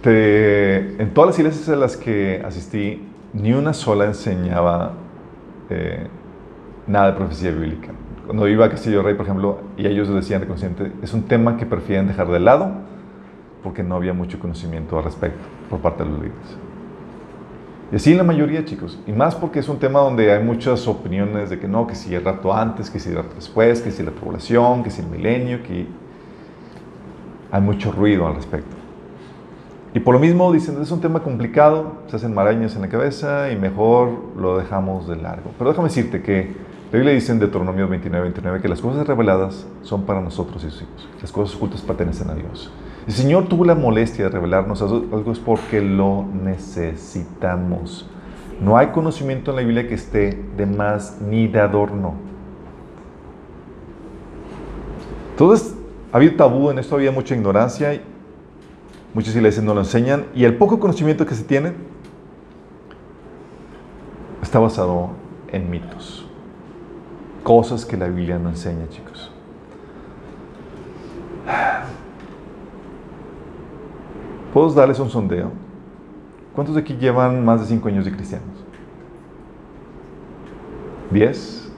[0.06, 4.92] en todas las iglesias a las que asistí, ni una sola enseñaba
[5.70, 6.06] eh,
[6.86, 7.88] nada de profecía bíblica.
[8.26, 11.56] Cuando iba a Castillo Rey, por ejemplo, y ellos decían de consciente, es un tema
[11.56, 12.93] que prefieren dejar de lado
[13.64, 16.58] porque no había mucho conocimiento al respecto por parte de los líderes.
[17.90, 18.98] Y así la mayoría, chicos.
[19.06, 22.14] Y más porque es un tema donde hay muchas opiniones de que no, que si
[22.14, 25.08] el rato antes, que si el rato después, que si la población, que si el
[25.08, 25.86] milenio, que
[27.50, 28.76] hay mucho ruido al respecto.
[29.94, 33.50] Y por lo mismo dicen, es un tema complicado, se hacen marañas en la cabeza
[33.50, 35.52] y mejor lo dejamos de largo.
[35.56, 36.52] Pero déjame decirte que
[36.90, 40.70] La Biblia dice en Deuteronomio 29, 29 que las cosas reveladas son para nosotros y
[40.70, 41.08] sus hijos.
[41.22, 42.70] Las cosas ocultas pertenecen a Dios.
[43.06, 48.08] El Señor tuvo la molestia de revelarnos algo es porque lo necesitamos.
[48.60, 52.14] No hay conocimiento en la Biblia que esté de más ni de adorno.
[55.32, 55.74] Entonces,
[56.12, 58.00] había tabú en esto, había mucha ignorancia.
[59.12, 60.26] Muchas iglesias no lo enseñan.
[60.34, 61.72] Y el poco conocimiento que se tiene
[64.42, 65.10] está basado
[65.52, 66.26] en mitos.
[67.42, 69.30] Cosas que la Biblia no enseña, chicos.
[74.54, 75.50] ¿Puedo darles un sondeo?
[76.54, 78.46] ¿Cuántos de aquí llevan más de cinco años de cristianos?
[81.10, 81.72] ¿Diez?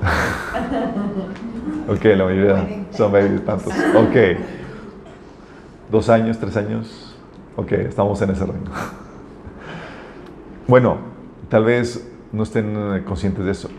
[1.88, 3.72] ok, la mayoría son baby tantos.
[3.96, 4.38] Ok.
[5.90, 7.16] ¿Dos años, tres años?
[7.56, 8.70] Ok, estamos en ese rango.
[10.68, 10.98] bueno,
[11.48, 13.70] tal vez no estén conscientes de eso.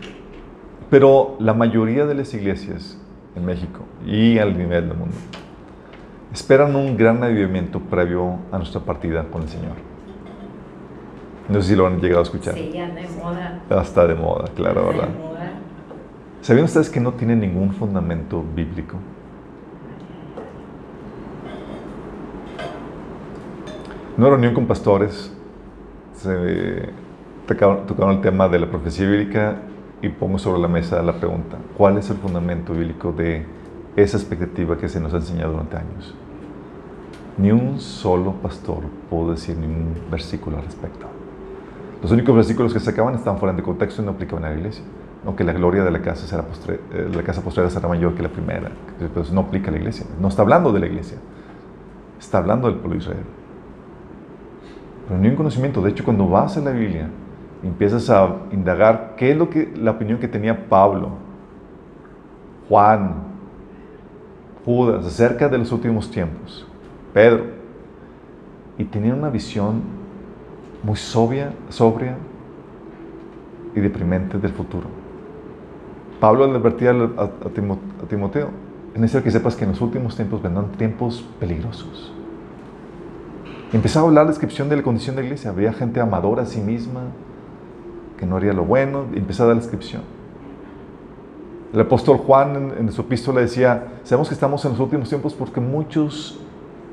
[0.90, 2.98] Pero la mayoría de las iglesias
[3.34, 5.16] en México y al nivel del mundo
[6.36, 9.72] esperan un gran avivamiento previo a nuestra partida con el Señor.
[11.48, 12.52] No sé si lo han llegado a escuchar.
[12.52, 13.62] Sí, ya de moda.
[13.82, 15.08] Está de moda, claro, ¿verdad?
[15.08, 15.50] De moda.
[16.42, 18.98] ¿Sabían ustedes que no tiene ningún fundamento bíblico?
[24.14, 25.34] En una reunión con pastores
[26.16, 26.90] se
[27.46, 29.56] tocaron, tocaron el tema de la profecía bíblica
[30.02, 33.46] y pongo sobre la mesa la pregunta, ¿cuál es el fundamento bíblico de
[33.96, 36.14] esa expectativa que se nos ha enseñado durante años?
[37.38, 38.78] Ni un solo pastor
[39.10, 41.06] pudo decir ningún versículo al respecto.
[42.02, 44.84] Los únicos versículos que sacaban estaban fuera de contexto y no aplicaban a la iglesia.
[45.24, 48.22] Aunque la gloria de la casa, será postre- eh, la casa postrera será mayor que
[48.22, 48.70] la primera.
[49.14, 50.06] Eso no aplica a la iglesia.
[50.20, 51.18] No está hablando de la iglesia.
[52.18, 53.24] Está hablando del pueblo de Israel.
[55.08, 55.82] Pero ni un conocimiento.
[55.82, 57.10] De hecho, cuando vas a la Biblia,
[57.62, 61.10] empiezas a indagar qué es lo que, la opinión que tenía Pablo,
[62.68, 63.14] Juan,
[64.64, 66.65] Judas acerca de los últimos tiempos,
[67.16, 67.44] Pedro,
[68.76, 69.80] y tenían una visión
[70.82, 72.14] muy sobria, sobria
[73.74, 74.84] y deprimente del futuro.
[76.20, 78.50] Pablo le advertía a, a Timo- a Timoteo,
[78.92, 82.12] es necesario que sepas que en los últimos tiempos vendrán tiempos peligrosos.
[83.72, 85.52] Empezaba a hablar la descripción de la condición de la iglesia.
[85.52, 87.00] Había gente amadora a sí misma,
[88.18, 90.02] que no haría lo bueno, empezaba a dar la descripción.
[91.72, 95.32] El apóstol Juan en, en su epístola decía, sabemos que estamos en los últimos tiempos
[95.32, 96.42] porque muchos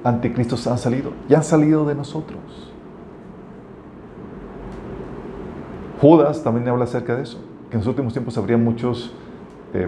[0.04, 2.40] anticristos han salido, y han salido de nosotros.
[6.02, 7.40] Judas también habla acerca de eso,
[7.70, 9.12] que en los últimos tiempos habría muchas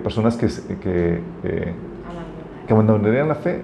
[0.01, 1.73] personas que, se- que, eh,
[2.65, 3.62] que abandonarían la fe.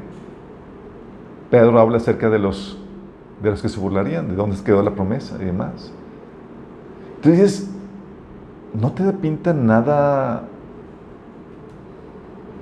[1.50, 2.78] Pedro habla acerca de los,
[3.42, 5.92] de los que se burlarían, de dónde quedó la promesa y demás.
[7.16, 7.70] Entonces
[8.74, 10.44] no te pinta nada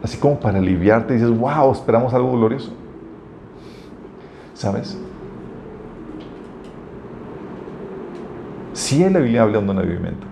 [0.04, 1.14] así como para aliviarte.
[1.16, 2.72] Dices, wow, esperamos algo glorioso.
[4.60, 4.98] ¿Sabes?
[8.74, 10.28] Sí, la Biblia habla de un avivamiento.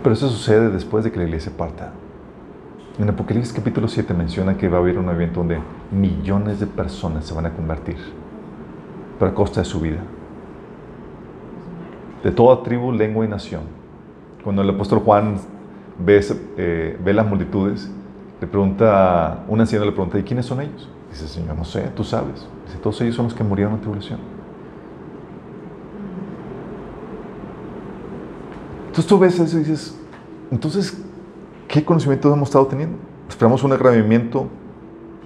[0.00, 1.92] Pero eso sucede después de que la iglesia parta.
[2.96, 5.58] En Apocalipsis capítulo 7 menciona que va a haber un evento donde
[5.90, 7.96] millones de personas se van a convertir,
[9.18, 9.98] pero a costa de su vida.
[12.22, 13.62] De toda tribu, lengua y nación.
[14.44, 15.38] Cuando el apóstol Juan
[15.98, 16.24] ve,
[16.56, 17.90] eh, ve las multitudes,
[18.40, 20.88] le pregunta, un anciano le pregunta, ¿y quiénes son ellos?
[21.10, 22.46] Dice, Señor, no sé, tú sabes.
[22.66, 24.20] Dice, todos ellos son los que murieron en tribulación.
[28.86, 29.96] Entonces tú ves eso y dices,
[30.50, 31.00] entonces,
[31.68, 32.96] ¿qué conocimiento hemos estado teniendo?
[33.28, 34.48] Esperamos un agravamiento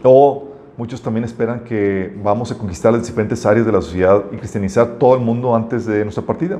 [0.03, 4.37] o muchos también esperan que vamos a conquistar las diferentes áreas de la sociedad y
[4.37, 6.59] cristianizar todo el mundo antes de nuestra partida.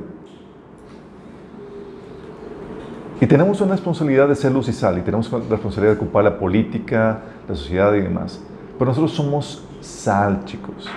[3.21, 6.23] Y tenemos una responsabilidad de ser luz y sal y tenemos la responsabilidad de ocupar
[6.23, 8.41] la política, la sociedad y demás.
[8.77, 10.89] Pero nosotros somos sal, chicos.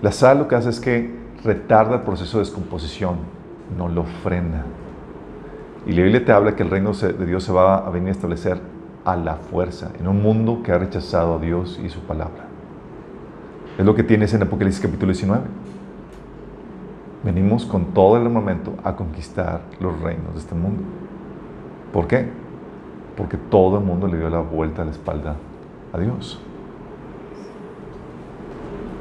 [0.00, 3.16] La sal lo que hace es que retarda el proceso de descomposición,
[3.76, 4.64] no lo frena.
[5.86, 8.12] Y la Biblia te habla que el reino de Dios se va a venir a
[8.12, 8.60] establecer
[9.04, 12.44] a la fuerza, en un mundo que ha rechazado a Dios y su palabra.
[13.76, 15.42] Es lo que tienes en Apocalipsis capítulo 19.
[17.24, 20.82] Venimos con todo el armamento a conquistar los reinos de este mundo.
[21.92, 22.28] ¿Por qué?
[23.16, 25.36] Porque todo el mundo le dio la vuelta a la espalda
[25.92, 26.40] a Dios.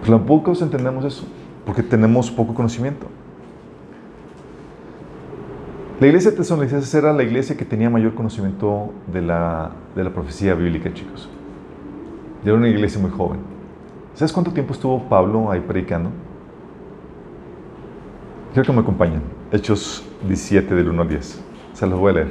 [0.02, 1.26] Pero tampoco entendemos eso,
[1.66, 3.08] porque tenemos poco conocimiento.
[6.00, 10.10] La iglesia de Tesalonicenses era la iglesia que tenía mayor conocimiento de la, de la
[10.10, 11.30] profecía bíblica, chicos.
[12.44, 13.40] Era una iglesia muy joven.
[14.16, 16.10] ¿Sabes cuánto tiempo estuvo Pablo ahí predicando?
[18.54, 19.22] Quiero que me acompañen.
[19.52, 21.42] Hechos 17 del 1 al 10.
[21.74, 22.28] Se los voy a leer.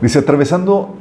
[0.00, 0.94] Dice, atravesando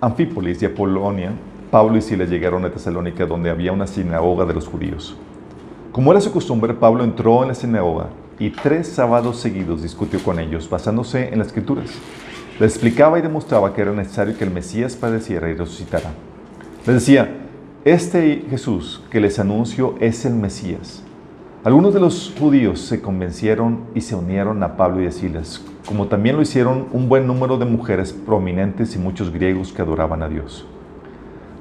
[0.00, 1.32] Anfípolis y Apolonia,
[1.76, 5.14] Pablo y Silas llegaron a Tesalónica, donde había una sinagoga de los judíos.
[5.92, 8.06] Como era su costumbre, Pablo entró en la sinagoga
[8.38, 11.90] y tres sábados seguidos discutió con ellos, basándose en las escrituras.
[12.58, 16.12] Les explicaba y demostraba que era necesario que el Mesías padeciera y resucitara.
[16.86, 17.46] Les decía,
[17.84, 21.02] este Jesús que les anuncio es el Mesías.
[21.62, 26.06] Algunos de los judíos se convencieron y se unieron a Pablo y a Silas, como
[26.06, 30.28] también lo hicieron un buen número de mujeres prominentes y muchos griegos que adoraban a
[30.30, 30.64] Dios.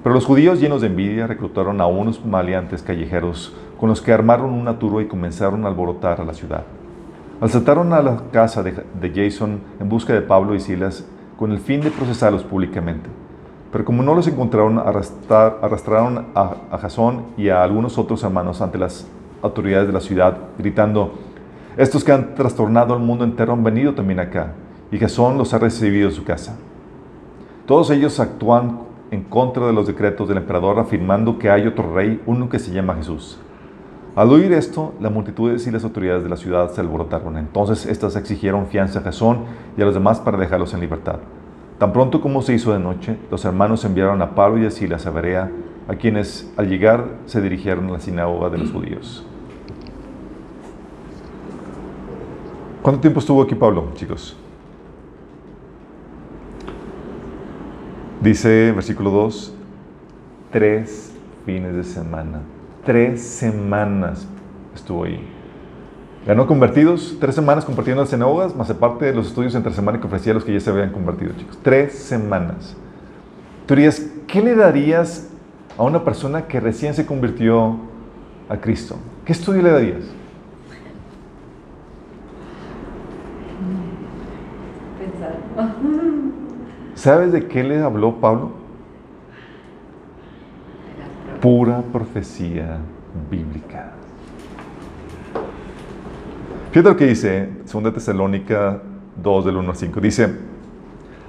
[0.05, 4.53] Pero los judíos llenos de envidia reclutaron a unos maleantes callejeros con los que armaron
[4.53, 6.63] una turba y comenzaron a alborotar a la ciudad.
[7.41, 8.83] Asaltaron a la casa de,
[9.15, 11.03] Jason en busca de Pablo y Silas
[11.39, 13.09] con el fin de procesarlos públicamente.
[13.71, 18.77] Pero como no los encontraron, arrastraron a, a Jasón y a algunos otros hermanos ante
[18.77, 19.07] las
[19.41, 21.15] autoridades de la ciudad, gritando,
[21.77, 24.53] estos que han trastornado al mundo entero han venido también acá,
[24.91, 26.55] y Jasón los ha recibido en su casa.
[27.65, 28.84] Todos ellos actúan
[29.15, 32.71] en contra de los decretos del emperador, afirmando que hay otro rey, uno que se
[32.71, 33.39] llama Jesús.
[34.15, 37.37] Al oír esto, la multitud y las autoridades de la ciudad se alborotaron.
[37.37, 39.39] Entonces éstas exigieron fianza a Jasón
[39.77, 41.19] y a los demás para dejarlos en libertad.
[41.79, 45.05] Tan pronto como se hizo de noche, los hermanos enviaron a Pablo y a Silas
[45.05, 45.51] a Berea,
[45.89, 49.25] a quienes al llegar se dirigieron a la sinagoga de los judíos.
[52.81, 54.37] ¿Cuánto tiempo estuvo aquí Pablo, chicos?
[58.25, 59.53] Dice, versículo 2,
[60.51, 61.13] tres
[61.45, 62.41] fines de semana.
[62.83, 64.27] Tres semanas
[64.73, 65.19] estuvo ahí.
[66.25, 70.07] Ganó convertidos, tres semanas compartiendo las sinagogas, más aparte de los estudios entre semana que
[70.07, 71.59] ofrecía a los que ya se habían convertido, chicos.
[71.61, 72.75] Tres semanas.
[73.67, 75.29] Tú dirías, ¿qué le darías
[75.77, 77.77] a una persona que recién se convirtió
[78.49, 78.97] a Cristo?
[79.23, 80.03] ¿Qué estudio le darías?
[86.95, 88.51] ¿Sabes de qué le habló Pablo?
[91.41, 92.79] Pura profecía
[93.29, 93.91] bíblica.
[96.71, 98.81] Fíjate lo que dice 2 Tesalónica
[99.21, 100.01] 2 del 1 al 5.
[100.01, 100.35] Dice,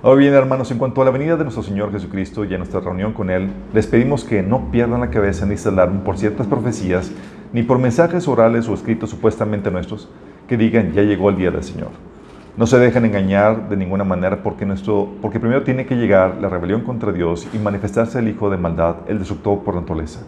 [0.02, 2.81] ahora bien hermanos, en cuanto a la venida de nuestro Señor Jesucristo y a nuestra
[2.81, 6.46] reunión con Él, les pedimos que no pierdan la cabeza ni se alarmen por ciertas
[6.46, 7.11] profecías,
[7.52, 10.09] ni por mensajes orales o escritos supuestamente nuestros,
[10.48, 12.05] que digan, ya llegó el día del Señor
[12.56, 16.48] no se dejan engañar de ninguna manera porque, nuestro, porque primero tiene que llegar la
[16.48, 20.20] rebelión contra Dios y manifestarse el hijo de maldad, el destructor por naturaleza.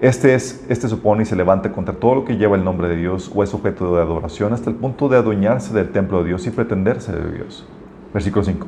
[0.00, 2.96] Este, es, este supone y se levanta contra todo lo que lleva el nombre de
[2.96, 6.46] Dios o es objeto de adoración hasta el punto de adueñarse del templo de Dios
[6.46, 7.66] y pretenderse de Dios.
[8.12, 8.66] Versículo 5.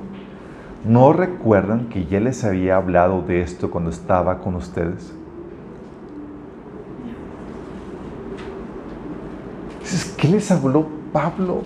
[0.85, 5.15] ¿No recuerdan que ya les había hablado de esto cuando estaba con ustedes?
[10.17, 11.63] ¿Qué les habló Pablo?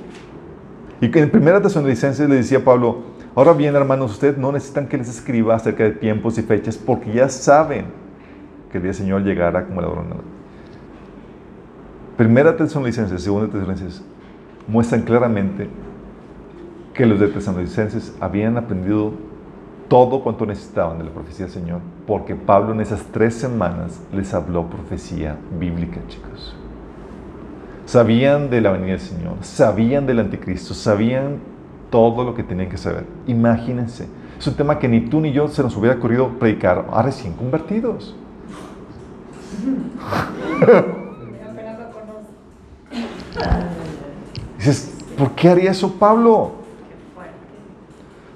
[1.01, 3.03] Y en primera Tesalonicenses le decía Pablo,
[3.35, 7.13] ahora bien hermanos, ustedes no necesitan que les escriba acerca de tiempos y fechas porque
[7.13, 7.87] ya saben
[8.71, 10.03] que el día del Señor llegará como la hora.
[12.17, 14.03] Primera Tesalonicenses, segunda Tesalonicenses,
[14.67, 15.69] muestran claramente
[16.95, 19.13] que los de Tesalonicenses habían aprendido
[19.87, 24.35] todo cuanto necesitaban de la profecía del Señor, porque Pablo en esas tres semanas les
[24.35, 26.58] habló profecía bíblica, chicos.
[27.89, 31.39] Sabían de la venida del Señor, sabían del anticristo, sabían
[31.91, 33.07] todo lo que tenían que saber.
[33.27, 34.07] Imagínense,
[34.39, 37.33] es un tema que ni tú ni yo se nos hubiera ocurrido predicar a recién
[37.33, 38.15] convertidos.
[44.59, 46.53] Dices, ¿por qué haría eso Pablo?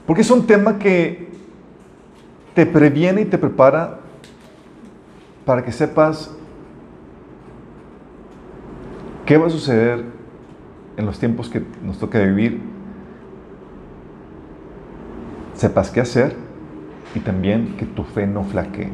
[0.07, 1.31] Porque es un tema que
[2.55, 3.99] te previene y te prepara
[5.45, 6.35] para que sepas
[9.33, 10.05] ¿Qué va a suceder
[10.99, 12.61] en los tiempos que nos toca vivir?
[15.55, 16.37] Sepas qué hacer
[17.15, 18.91] y también que tu fe no flaquee.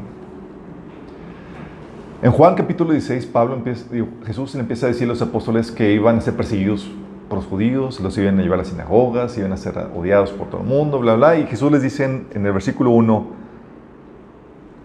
[2.22, 3.86] En Juan capítulo 16, Pablo empieza,
[4.26, 6.88] Jesús le empieza a decir a los apóstoles que iban a ser perseguidos
[7.28, 10.50] por los judíos, los iban a llevar a las sinagogas, iban a ser odiados por
[10.50, 11.36] todo el mundo, bla, bla.
[11.36, 13.26] Y Jesús les dice en, el versículo 1,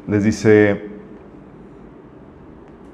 [0.08, 0.90] les dice,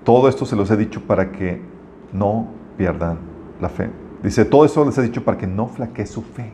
[0.03, 1.79] todo esto se los he dicho para que
[2.11, 3.17] no pierdan
[3.59, 3.89] la fe.
[4.23, 6.49] Dice, todo eso les he dicho para que no flaquee su fe.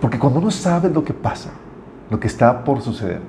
[0.00, 1.50] Porque cuando uno sabe lo que pasa,
[2.10, 3.20] lo que está por suceder,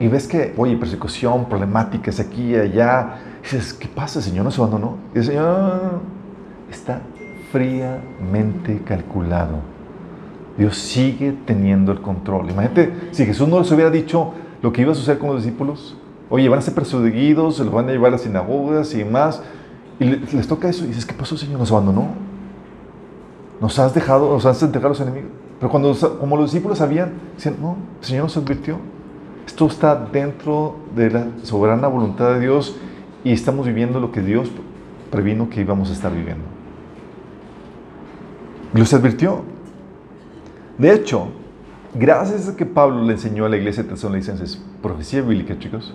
[0.00, 4.20] y ves que, oye, persecución, problemáticas aquí allá, dices, ¿qué pasa?
[4.20, 4.96] Señor no se abandonó.
[5.14, 6.00] Y el Señor
[6.68, 7.00] está
[7.52, 9.58] fríamente calculado.
[10.58, 12.50] Dios sigue teniendo el control.
[12.50, 14.32] Imagínate, si Jesús no les hubiera dicho
[14.62, 15.96] lo que iba a suceder con los discípulos,
[16.28, 19.42] Oye, van a ser perseguidos, se los van a llevar a las sinagogas y demás.
[19.98, 21.58] Y les toca eso y dices, ¿qué pasó, Señor?
[21.58, 22.08] Nos abandonó.
[23.60, 25.30] Nos has dejado, nos has entregado a los enemigos.
[25.58, 28.78] Pero cuando, como los discípulos sabían, decían, no, el Señor nos advirtió.
[29.46, 32.76] Esto está dentro de la soberana voluntad de Dios
[33.24, 34.50] y estamos viviendo lo que Dios
[35.10, 36.44] previno que íbamos a estar viviendo.
[38.74, 39.42] Y los advirtió.
[40.76, 41.28] De hecho,
[41.94, 45.94] gracias a que Pablo le enseñó a la iglesia de Tesalonicenses profecía bíblica, chicos,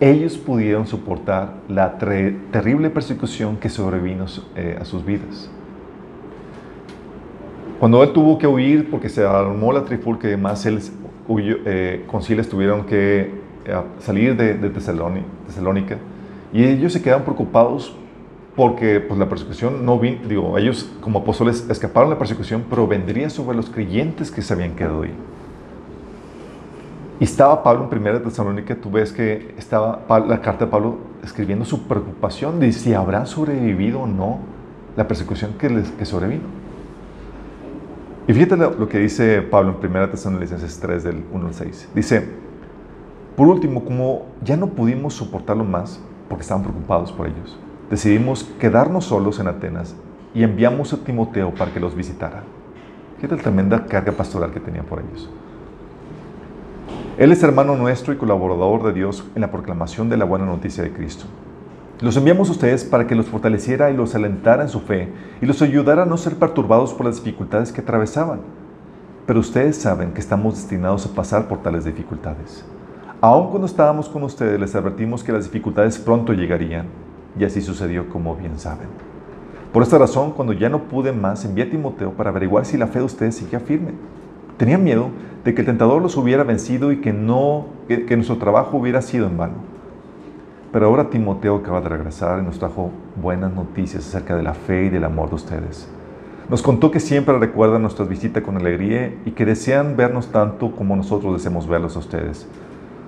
[0.00, 4.24] ellos pudieron soportar la terrible persecución que sobrevino
[4.56, 5.50] eh, a sus vidas.
[7.78, 10.80] Cuando él tuvo que huir porque se armó la trifulca y demás, él
[11.38, 13.30] eh, con Silas tuvieron que
[13.64, 15.98] eh, salir de, Tesalónica
[16.52, 17.94] y ellos se quedaron preocupados
[18.56, 23.30] porque pues, la persecución no vino, digo, ellos como apóstoles escaparon la persecución, pero vendría
[23.30, 25.14] sobre los creyentes que se habían quedado ahí.
[27.20, 31.66] Y estaba Pablo en primera Tesalónica, tú ves que estaba la carta de Pablo escribiendo
[31.66, 34.38] su preocupación de si habrán sobrevivido o no
[34.96, 36.44] la persecución que, les, que sobrevino.
[38.26, 41.90] Y fíjate lo, que dice Pablo en primera Tesalonicenses 3 del 1 al 6.
[41.94, 42.26] Dice,
[43.36, 47.58] por último, como ya no pudimos soportarlo más, porque estaban preocupados por ellos,
[47.90, 49.94] decidimos quedarnos solos en Atenas
[50.32, 52.44] y enviamos a Timoteo para que los visitara.
[53.16, 55.28] Fíjate la tremenda carga pastoral que tenía por ellos.
[57.20, 60.82] Él es hermano nuestro y colaborador de Dios en la proclamación de la buena noticia
[60.82, 61.26] de Cristo.
[62.00, 65.12] Los enviamos a ustedes para que los fortaleciera y los alentara en su fe
[65.42, 68.40] y los ayudara a no ser perturbados por las dificultades que atravesaban.
[69.26, 72.64] Pero ustedes saben que estamos destinados a pasar por tales dificultades.
[73.20, 76.86] Aun cuando estábamos con ustedes les advertimos que las dificultades pronto llegarían
[77.38, 78.88] y así sucedió como bien saben.
[79.74, 82.86] Por esta razón, cuando ya no pude más, envié a Timoteo para averiguar si la
[82.86, 83.92] fe de ustedes seguía firme.
[84.60, 85.08] Tenía miedo
[85.42, 89.26] de que el tentador los hubiera vencido y que, no, que, nuestro trabajo hubiera sido
[89.26, 89.54] en vano.
[90.70, 94.84] Pero ahora Timoteo acaba de regresar y nos trajo buenas noticias acerca de la fe
[94.84, 95.88] y del amor de ustedes.
[96.50, 100.94] Nos contó que siempre recuerdan nuestras visitas con alegría y que desean vernos tanto como
[100.94, 102.46] nosotros deseamos verlos a ustedes.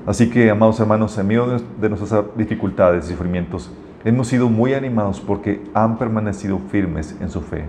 [0.07, 3.71] Así que, amados hermanos, en medio de nuestras dificultades y sufrimientos,
[4.07, 7.67] hemos sido muy animados porque han permanecido firmes en su fe.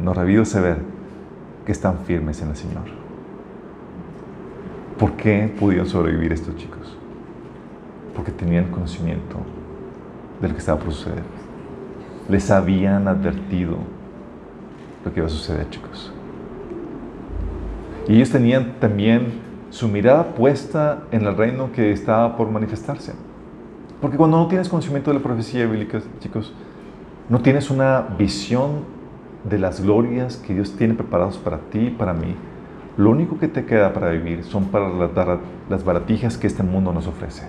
[0.00, 0.78] Nos revive saber
[1.64, 3.03] que están firmes en el Señor.
[4.98, 6.96] ¿Por qué pudieron sobrevivir estos chicos?
[8.14, 9.36] Porque tenían conocimiento
[10.40, 11.22] de lo que estaba por suceder.
[12.28, 13.76] Les habían advertido
[15.04, 16.12] lo que iba a suceder, chicos.
[18.06, 19.40] Y ellos tenían también
[19.70, 23.12] su mirada puesta en el reino que estaba por manifestarse.
[24.00, 26.52] Porque cuando no tienes conocimiento de la profecía bíblica, chicos,
[27.28, 28.84] no tienes una visión
[29.42, 32.36] de las glorias que Dios tiene preparadas para ti y para mí,
[32.96, 34.88] lo único que te queda para vivir son para
[35.68, 37.48] las baratijas que este mundo nos ofrece.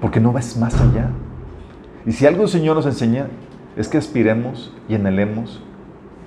[0.00, 1.10] Porque no ves más allá.
[2.06, 3.28] Y si algo el Señor nos enseña
[3.76, 5.60] es que aspiremos y anhelemos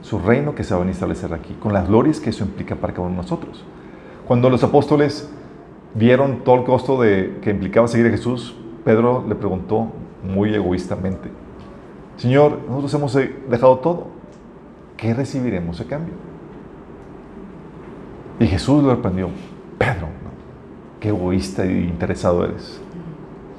[0.02, 2.93] su reino que se va a establecer aquí, con las glorias que eso implica para
[2.93, 3.64] cada uno de nosotros.
[4.28, 5.30] Cuando los apóstoles
[5.93, 9.91] vieron todo el costo de, que implicaba seguir a Jesús, Pedro le preguntó
[10.24, 11.30] muy egoístamente,
[12.18, 13.14] Señor, nosotros hemos
[13.50, 14.08] dejado todo,
[14.98, 16.26] ¿qué recibiremos a cambio?
[18.39, 19.29] Y Jesús lo reprendió,
[19.77, 20.07] Pedro,
[20.99, 22.79] qué egoísta y interesado eres.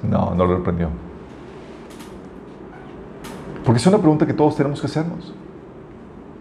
[0.03, 0.89] No, no lo reprendió.
[3.65, 5.35] Porque es una pregunta que todos tenemos que hacernos.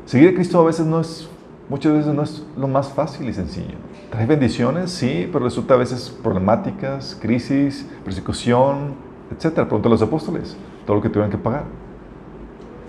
[0.05, 1.27] Seguir a Cristo a veces no es,
[1.67, 3.75] muchas veces no es lo más fácil y sencillo.
[4.11, 8.95] Trae bendiciones, sí, pero resulta a veces problemáticas, crisis, persecución,
[9.31, 9.53] etc.
[9.53, 11.65] Pregunta a los apóstoles, todo lo que tuvieron que pagar.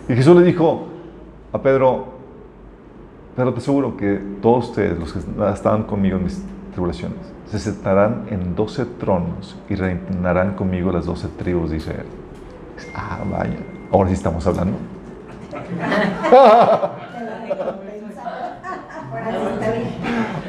[0.08, 0.86] Y Jesús le dijo
[1.52, 2.17] a Pedro,
[3.38, 5.20] pero te aseguro que todos ustedes, los que
[5.54, 11.28] estaban conmigo en mis tribulaciones, se sentarán en doce tronos y reinarán conmigo las doce
[11.28, 12.06] tribus de Israel.
[12.96, 13.58] Ah, vaya,
[13.92, 14.76] ahora sí estamos hablando.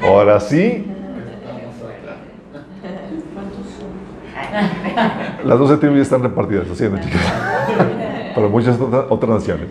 [0.01, 0.91] Ahora sí.
[5.45, 7.21] Las doce tribus ya están repartidas, chicos,
[8.33, 9.67] para muchas otras naciones.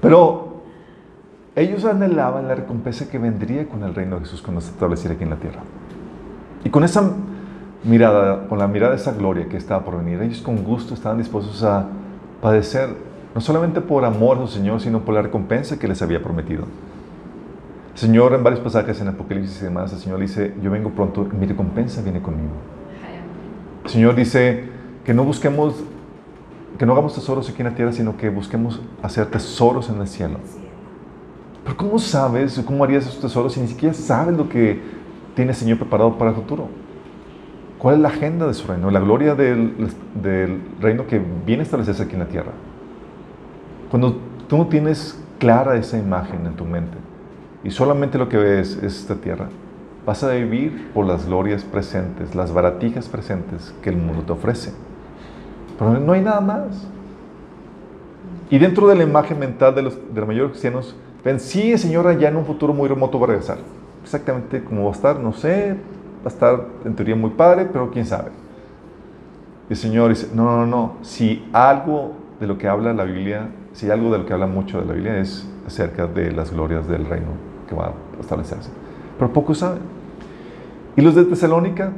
[0.00, 0.48] Pero
[1.60, 5.24] ellos anhelaban la recompensa que vendría con el reino de Jesús cuando se estableciera aquí
[5.24, 5.60] en la tierra.
[6.64, 7.12] Y con esa
[7.84, 11.18] mirada, con la mirada de esa gloria que estaba por venir, ellos con gusto estaban
[11.18, 11.86] dispuestos a
[12.40, 12.90] padecer,
[13.34, 16.64] no solamente por amor a su Señor, sino por la recompensa que les había prometido.
[17.92, 21.26] El Señor en varios pasajes en Apocalipsis y demás, el Señor dice, yo vengo pronto,
[21.38, 22.52] mi recompensa viene conmigo.
[23.84, 24.68] El Señor dice
[25.04, 25.74] que no busquemos,
[26.78, 30.06] que no hagamos tesoros aquí en la tierra, sino que busquemos hacer tesoros en el
[30.06, 30.38] cielo.
[31.68, 34.80] Pero ¿cómo sabes, cómo harías esos tesoros si ni siquiera sabes lo que
[35.34, 36.66] tiene el Señor preparado para el futuro?
[37.76, 38.90] ¿Cuál es la agenda de su reino?
[38.90, 39.74] La gloria del,
[40.14, 42.52] del reino que viene a establecerse aquí en la tierra.
[43.90, 44.16] Cuando
[44.48, 46.96] tú no tienes clara esa imagen en tu mente
[47.62, 49.50] y solamente lo que ves es esta tierra,
[50.06, 54.72] vas a vivir por las glorias presentes, las baratijas presentes que el mundo te ofrece.
[55.78, 56.88] Pero no hay nada más.
[58.48, 61.78] Y dentro de la imagen mental de los, de los mayores cristianos, ven, sí, el
[61.78, 63.58] Señor ya en un futuro muy remoto va a regresar.
[64.02, 65.74] Exactamente cómo va a estar, no sé,
[66.20, 68.30] va a estar en teoría muy padre, pero quién sabe.
[69.68, 73.48] Y el Señor dice, no, no, no, si algo de lo que habla la Biblia,
[73.72, 76.88] si algo de lo que habla mucho de la Biblia es acerca de las glorias
[76.88, 77.28] del reino
[77.68, 78.70] que va a establecerse.
[79.18, 79.82] Pero pocos saben.
[80.96, 81.92] Y los de Tesalónica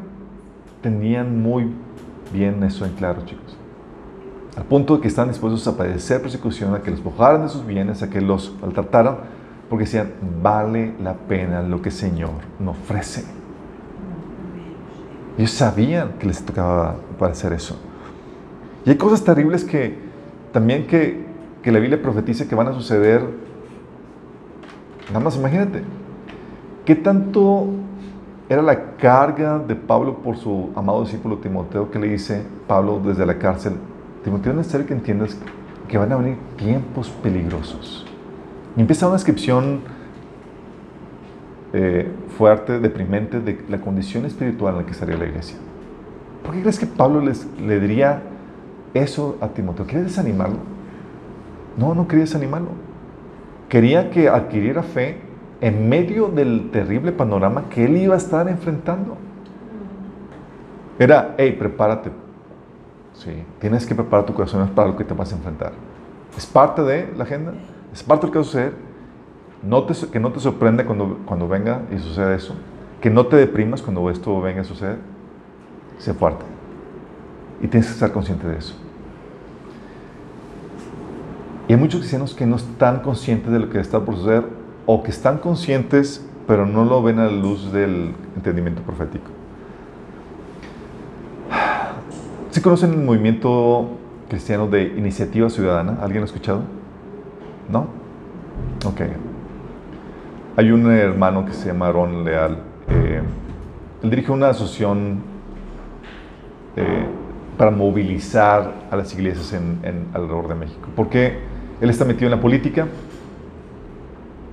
[0.83, 1.71] tenían muy
[2.33, 3.57] bien eso en claro, chicos.
[4.57, 7.65] Al punto de que están dispuestos a padecer persecución, a que los mojaran de sus
[7.65, 9.19] bienes, a que los maltrataran,
[9.69, 13.25] porque decían, vale la pena lo que el Señor nos ofrece.
[15.39, 17.79] Ellos sabían que les tocaba padecer eso.
[18.85, 19.97] Y hay cosas terribles que
[20.53, 21.25] también que,
[21.63, 23.23] que la Biblia profetiza que van a suceder.
[25.09, 25.83] Nada más imagínate,
[26.85, 27.69] ¿qué tanto
[28.49, 33.25] era la carga de Pablo por su amado discípulo Timoteo que le dice Pablo desde
[33.25, 33.75] la cárcel?
[34.25, 35.37] Timoteo, es necesario que entiendas
[35.89, 38.07] que van a venir tiempos peligrosos.
[38.77, 39.81] Y empieza una descripción
[41.73, 45.57] eh, fuerte, deprimente de la condición espiritual en la que estaría la iglesia.
[46.45, 48.23] ¿Por qué crees que Pablo les, le diría
[48.95, 49.87] eso a Timoteo?
[49.87, 50.59] ¿Quería desanimarlo?
[51.77, 52.71] No, no quería desanimarlo.
[53.69, 55.19] Quería que adquiriera fe
[55.61, 59.17] en medio del terrible panorama que él iba a estar enfrentando.
[60.99, 62.11] Era, hey, prepárate.
[63.21, 65.73] Sí, tienes que preparar tu corazón para lo que te vas a enfrentar.
[66.37, 67.53] Es parte de la agenda,
[67.93, 68.73] es parte de lo que va a suceder.
[69.63, 72.55] No que no te sorprenda cuando, cuando venga y suceda eso.
[73.03, 74.97] Que no te deprimas cuando esto venga a suceder.
[75.99, 76.47] Sé fuerte.
[77.61, 78.75] Y tienes que estar consciente de eso.
[81.69, 84.45] Y hay muchos cristianos que no están conscientes de lo que está por suceder
[84.87, 89.31] o que están conscientes pero no lo ven a la luz del entendimiento profético.
[92.61, 93.89] ¿Sí conocen el movimiento
[94.29, 95.97] cristiano de iniciativa ciudadana?
[96.03, 96.61] ¿Alguien lo ha escuchado?
[97.71, 97.87] ¿No?
[98.85, 99.01] Ok.
[100.59, 102.59] Hay un hermano que se llama Aaron Leal.
[102.91, 103.23] Eh,
[104.03, 105.23] él dirige una asociación
[106.77, 107.07] eh,
[107.57, 110.87] para movilizar a las iglesias en, en, alrededor de México.
[110.95, 111.39] Porque
[111.81, 112.89] él está metido en la política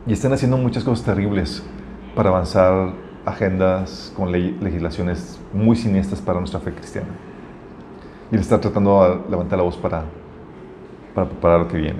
[0.05, 1.62] y están haciendo muchas cosas terribles
[2.16, 2.93] para avanzar
[3.26, 7.10] agendas con legislaciones muy siniestras para nuestra fe cristiana.
[8.32, 10.04] Y él está tratando de levantar la voz para,
[11.16, 12.00] para preparar lo que viene.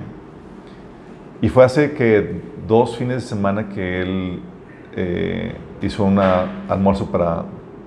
[1.40, 4.42] Y fue hace que dos fines de semana que él
[4.94, 7.44] eh, hizo un almuerzo para,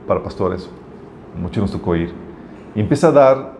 [0.07, 0.69] para pastores.
[1.39, 2.13] Muchos nos tocó ir.
[2.73, 3.51] Y empieza a dar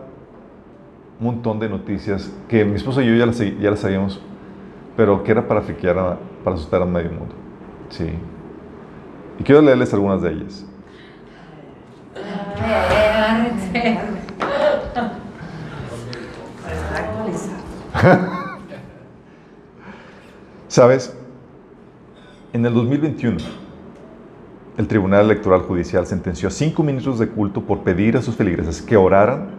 [1.20, 4.20] un montón de noticias que mi esposo y yo ya las, ya las sabíamos,
[4.96, 7.34] pero que era para friquear, a, para asustar a medio mundo.
[7.90, 8.10] Sí.
[9.38, 10.66] Y quiero leerles algunas de ellas.
[20.68, 21.16] ¿Sabes?
[22.52, 23.38] En el 2021,
[24.76, 28.82] el Tribunal Electoral Judicial sentenció a cinco ministros de culto por pedir a sus feligreses
[28.82, 29.50] que oraran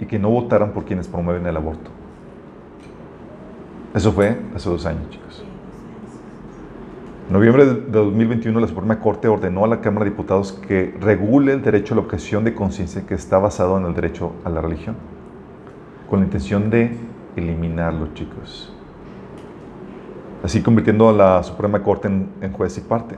[0.00, 1.90] y que no votaran por quienes promueven el aborto.
[3.94, 5.44] Eso fue hace dos años, chicos.
[7.28, 11.52] En noviembre de 2021, la Suprema Corte ordenó a la Cámara de Diputados que regule
[11.52, 14.60] el derecho a la objeción de conciencia que está basado en el derecho a la
[14.60, 14.96] religión,
[16.08, 16.96] con la intención de
[17.36, 18.72] eliminarlo, chicos
[20.46, 23.16] así convirtiendo a la Suprema Corte en, juez y parte.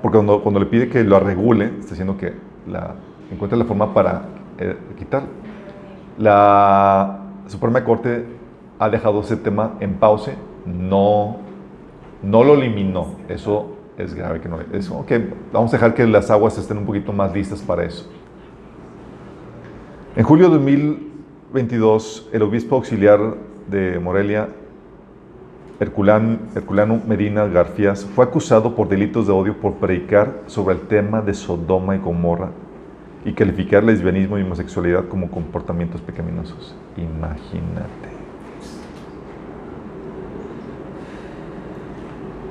[0.00, 2.34] Porque cuando, cuando, le pide que lo regule, está diciendo que
[2.68, 2.94] la,
[3.32, 4.22] encuentre la forma para
[4.58, 4.76] eh.
[6.18, 8.24] La Suprema Corte
[8.78, 10.32] ha dejado ese tema en pausa,
[10.64, 11.38] no,
[12.22, 13.16] no lo eliminó.
[13.28, 14.58] Eso es grave que no.
[14.72, 14.88] Es,
[15.52, 18.08] vamos a dejar que las aguas estén un poquito más listas para eso.
[20.14, 20.58] En julio de
[21.56, 23.18] 2022, el obispo auxiliar
[23.70, 24.50] de Morelia
[25.80, 31.32] Herculano Medina Garfias fue acusado por delitos de odio por predicar sobre el tema de
[31.32, 32.50] Sodoma y Gomorra
[33.24, 36.76] y calificar lesbianismo y homosexualidad como comportamientos pecaminosos.
[36.98, 38.10] Imagínate.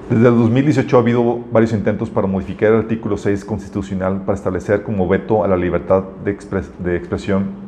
[0.10, 4.82] Desde el 2018 ha habido varios intentos para modificar el artículo 6 constitucional para establecer
[4.82, 6.32] como veto a la libertad de
[6.95, 7.64] expresión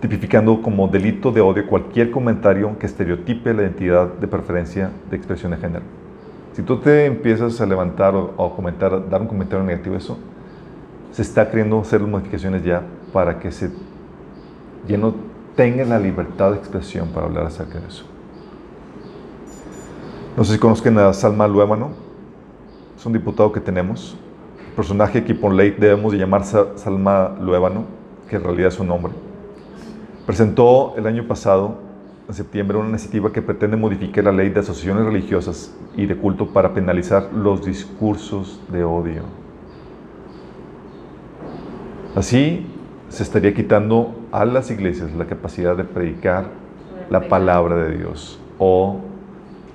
[0.00, 5.52] tipificando como delito de odio cualquier comentario que estereotipe la identidad de preferencia de expresión
[5.52, 5.84] de género.
[6.54, 10.18] Si tú te empiezas a levantar o, a comentar, dar un comentario negativo eso,
[11.12, 12.82] se está queriendo hacer modificaciones ya
[13.12, 13.70] para que se
[14.88, 15.14] ya no
[15.54, 18.04] tenga la libertad de expresión para hablar acerca de eso.
[20.36, 21.90] No sé si conozcan a Salma Luémano,
[22.96, 24.16] es un diputado que tenemos,
[24.74, 27.84] personaje que por ley debemos de llamar Salma Luébano,
[28.28, 29.12] que en realidad es su nombre.
[30.30, 31.78] Presentó el año pasado,
[32.28, 36.52] en septiembre, una iniciativa que pretende modificar la ley de asociaciones religiosas y de culto
[36.52, 39.22] para penalizar los discursos de odio.
[42.14, 42.64] Así
[43.08, 46.44] se estaría quitando a las iglesias la capacidad de predicar
[47.10, 48.38] la palabra de Dios.
[48.60, 49.00] O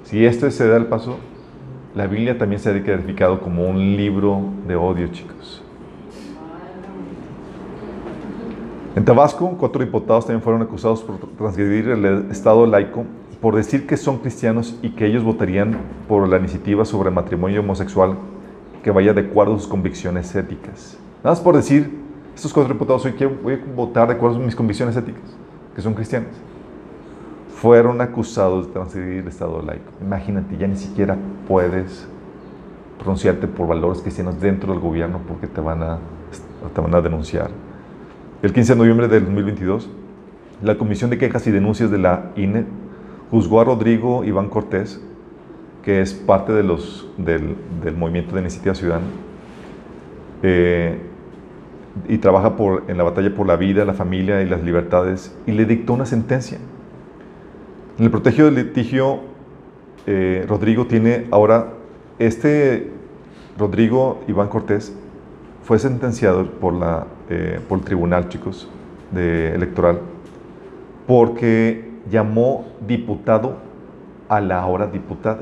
[0.03, 1.17] si este se da el paso,
[1.95, 5.64] la Biblia también se ha calificado como un libro de odio, chicos.
[8.95, 13.03] En Tabasco, cuatro diputados también fueron acusados por transgredir el Estado laico
[13.41, 15.77] por decir que son cristianos y que ellos votarían
[16.07, 18.15] por la iniciativa sobre matrimonio homosexual
[18.81, 20.97] que vaya de acuerdo a sus convicciones éticas.
[21.17, 21.91] Nada más por decir,
[22.33, 25.23] estos cuatro diputados hoy quiero, voy a votar de acuerdo a mis convicciones éticas,
[25.75, 26.31] que son cristianos
[27.55, 29.91] fueron acusados de transgredir el Estado laico.
[30.01, 31.17] Imagínate, ya ni siquiera
[31.47, 32.07] puedes
[32.99, 35.97] pronunciarte por valores cristianos dentro del gobierno porque te van a,
[36.73, 37.49] te van a denunciar.
[38.41, 39.89] El 15 de noviembre del 2022,
[40.61, 42.65] la Comisión de Quejas y Denuncias de la INE
[43.31, 45.01] juzgó a Rodrigo Iván Cortés,
[45.81, 46.67] que es parte del,
[47.95, 49.05] movimiento de Iniciativa Ciudadana,
[50.43, 50.99] eh,
[52.09, 52.53] y trabaja
[52.89, 56.05] en la batalla por la vida, la familia y las libertades, y le dictó una
[56.05, 56.57] sentencia.
[57.97, 59.21] En el protegio del litigio,
[60.07, 61.69] eh, Rodrigo tiene ahora,
[62.19, 62.91] este
[63.57, 64.93] Rodrigo Iván Cortés
[65.65, 68.69] fue sentenciado por, la, eh, por el tribunal, chicos,
[69.11, 69.99] de, electoral,
[71.07, 73.57] porque llamó diputado
[74.29, 75.41] a la ahora diputada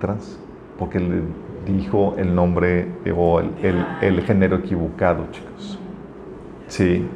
[0.00, 0.38] trans,
[0.78, 1.22] porque le
[1.66, 5.78] dijo el nombre o el, el género equivocado, chicos.
[6.68, 7.06] Sí.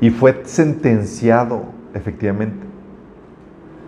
[0.00, 2.66] Y fue sentenciado, efectivamente.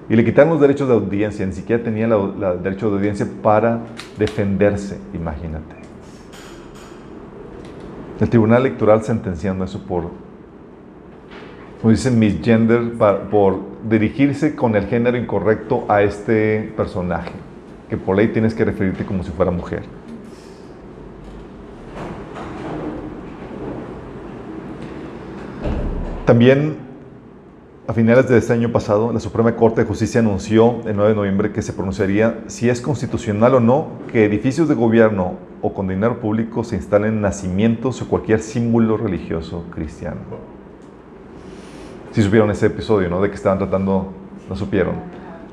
[0.09, 3.80] Y le quitaron los derechos de audiencia, ni siquiera tenía el derecho de audiencia para
[4.18, 5.82] defenderse, imagínate.
[8.23, 10.05] El Tribunal Electoral sentenciando eso por,
[11.81, 12.93] como dicen misgender,
[13.29, 13.59] por
[13.91, 17.33] dirigirse con el género incorrecto a este personaje,
[17.91, 19.83] que por ley tienes que referirte como si fuera mujer.
[26.25, 26.77] También
[27.87, 31.16] a finales de este año pasado, la Suprema Corte de Justicia anunció el 9 de
[31.16, 35.89] noviembre que se pronunciaría si es constitucional o no que edificios de gobierno o con
[35.89, 40.20] dinero público se instalen nacimientos o cualquier símbolo religioso cristiano.
[42.12, 43.20] Si supieron ese episodio, ¿no?
[43.20, 44.12] De que estaban tratando,
[44.49, 44.95] no supieron.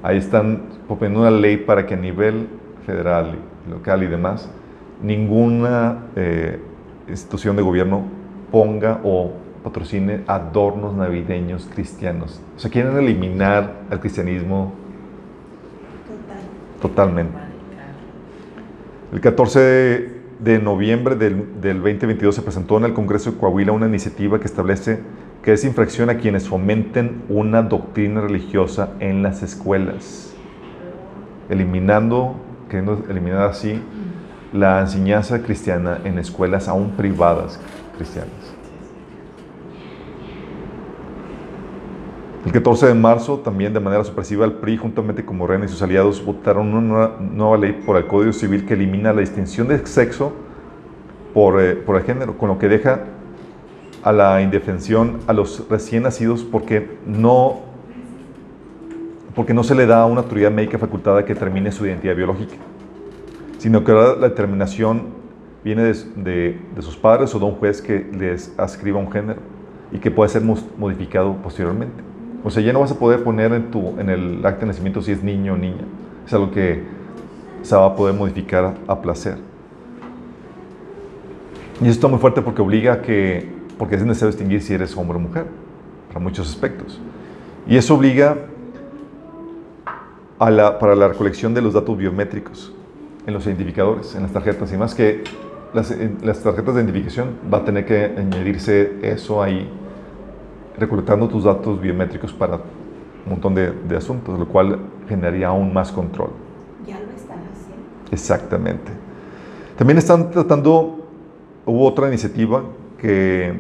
[0.04, 2.48] Ahí están proponiendo una ley para que a nivel
[2.86, 3.38] federal,
[3.70, 4.50] local y demás,
[5.02, 6.60] ninguna eh,
[7.08, 8.04] institución de gobierno
[8.52, 9.32] ponga o
[9.64, 12.42] patrocine adornos navideños cristianos.
[12.56, 14.74] O sea, quieren eliminar el cristianismo
[16.82, 17.38] totalmente.
[19.12, 24.40] El 14 de noviembre del, 2022 se presentó en el Congreso de Coahuila una iniciativa
[24.40, 25.00] que establece
[25.44, 30.34] que es infracción a quienes fomenten una doctrina religiosa en las escuelas,
[31.50, 32.36] eliminando,
[32.70, 33.82] queriendo eliminar así
[34.54, 37.60] la enseñanza cristiana en escuelas aún privadas
[37.98, 38.49] cristianas.
[42.46, 45.82] El 14 de marzo, también de manera supresiva, el PRI, juntamente con Morena y sus
[45.82, 50.32] aliados, votaron una nueva ley por el Código Civil que elimina la distinción de sexo
[51.34, 53.02] por, eh, por el género, con lo que deja
[54.04, 57.60] a la indefensión a los recién nacidos porque no,
[59.36, 62.56] porque no se le da una autoridad médica facultada que determine su identidad biológica,
[63.58, 65.08] sino que la determinación
[65.62, 69.42] viene de, de, de sus padres o de un juez que les ascriba un género
[69.92, 72.10] y que puede ser modificado posteriormente.
[72.44, 75.02] O sea, ya no vas a poder poner en, tu, en el acta de nacimiento
[75.02, 75.84] si es niño o niña.
[76.26, 76.84] Es algo que
[77.62, 79.38] se va a poder modificar a placer.
[81.82, 84.96] Y eso está muy fuerte porque obliga a que, porque es necesario distinguir si eres
[84.96, 85.46] hombre o mujer,
[86.08, 87.00] para muchos aspectos.
[87.68, 88.38] Y eso obliga
[90.40, 92.74] a la, para la recolección de los datos biométricos
[93.28, 95.24] en los identificadores, en las tarjetas y más, que
[95.74, 99.70] las, las tarjetas de identificación va a tener que añadirse eso ahí
[100.80, 105.92] recolectando tus datos biométricos para un montón de, de, asuntos, lo cual generaría aún más
[105.92, 106.30] control.
[106.88, 107.86] Ya lo están haciendo.
[108.12, 108.92] Exactamente.
[109.78, 111.08] También están tratando,
[111.66, 112.64] hubo otra iniciativa
[112.98, 113.54] que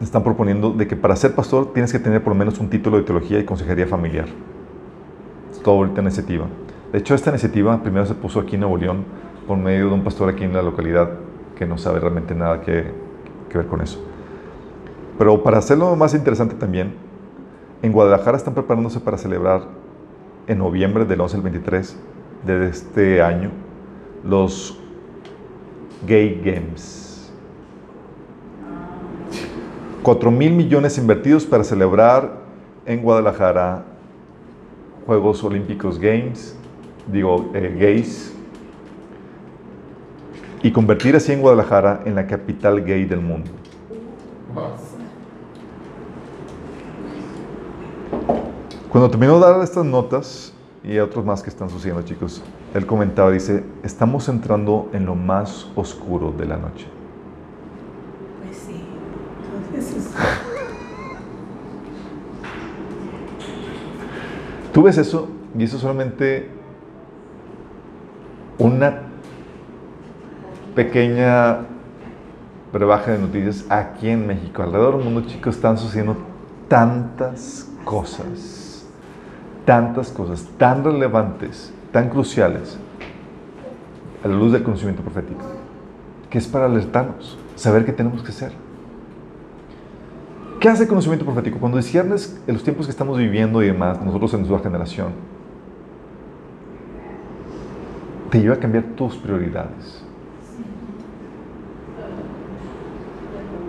[0.00, 2.96] están proponiendo de que para ser pastor tienes que tener por lo menos un título
[2.96, 4.26] de teología y consejería familiar.
[5.50, 6.46] Es toda ahorita iniciativa.
[6.92, 9.04] De hecho, esta iniciativa primero se puso aquí en Nuevo León
[9.46, 11.10] por medio de un pastor aquí en la localidad
[11.56, 12.92] que no sabe realmente nada que,
[13.48, 14.04] que ver con eso.
[15.18, 16.94] Pero para hacerlo más interesante también,
[17.82, 19.62] en Guadalajara están preparándose para celebrar
[20.46, 21.96] en noviembre del 11 al 23
[22.46, 23.50] de este año
[24.24, 24.78] los
[26.06, 27.32] Gay Games.
[30.02, 32.40] 4 mil millones invertidos para celebrar
[32.84, 33.84] en Guadalajara
[35.06, 36.56] Juegos Olímpicos Games,
[37.10, 38.34] digo, eh, gays,
[40.62, 43.50] y convertir así en Guadalajara en la capital gay del mundo.
[48.90, 50.52] Cuando terminó de dar estas notas,
[50.84, 52.42] y otros más que están sucediendo, chicos,
[52.74, 56.86] él comentaba, dice, estamos entrando en lo más oscuro de la noche.
[58.44, 58.84] Pues sí.
[59.72, 60.12] Entonces,
[64.74, 66.50] Tú ves eso y eso es solamente
[68.58, 69.02] una
[70.74, 71.60] pequeña
[72.72, 74.62] brebaje de noticias aquí en México.
[74.64, 76.16] Alrededor del mundo, chicos, están sucediendo
[76.68, 78.86] tantas cosas,
[79.64, 82.78] tantas cosas tan relevantes, tan cruciales
[84.24, 85.44] a la luz del conocimiento profético,
[86.30, 88.52] que es para alertarnos, saber qué tenemos que hacer.
[90.60, 91.58] ¿Qué hace el conocimiento profético?
[91.58, 95.08] Cuando disiernes en los tiempos que estamos viviendo y demás, nosotros en nuestra generación,
[98.30, 100.03] te lleva a cambiar tus prioridades.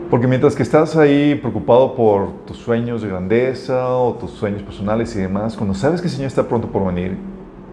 [0.10, 5.16] Porque mientras que estás ahí preocupado por tus sueños de grandeza o tus sueños personales
[5.16, 7.18] y demás, cuando sabes que el Señor está pronto por venir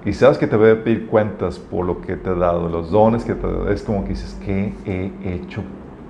[0.04, 2.90] y sabes que te va a pedir cuentas por lo que te ha dado, los
[2.90, 5.62] dones que te ha dado, es como que dices, ¿qué he hecho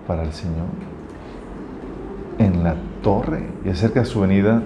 [0.07, 0.69] para el Señor?
[2.39, 4.63] En la torre y acerca de su venida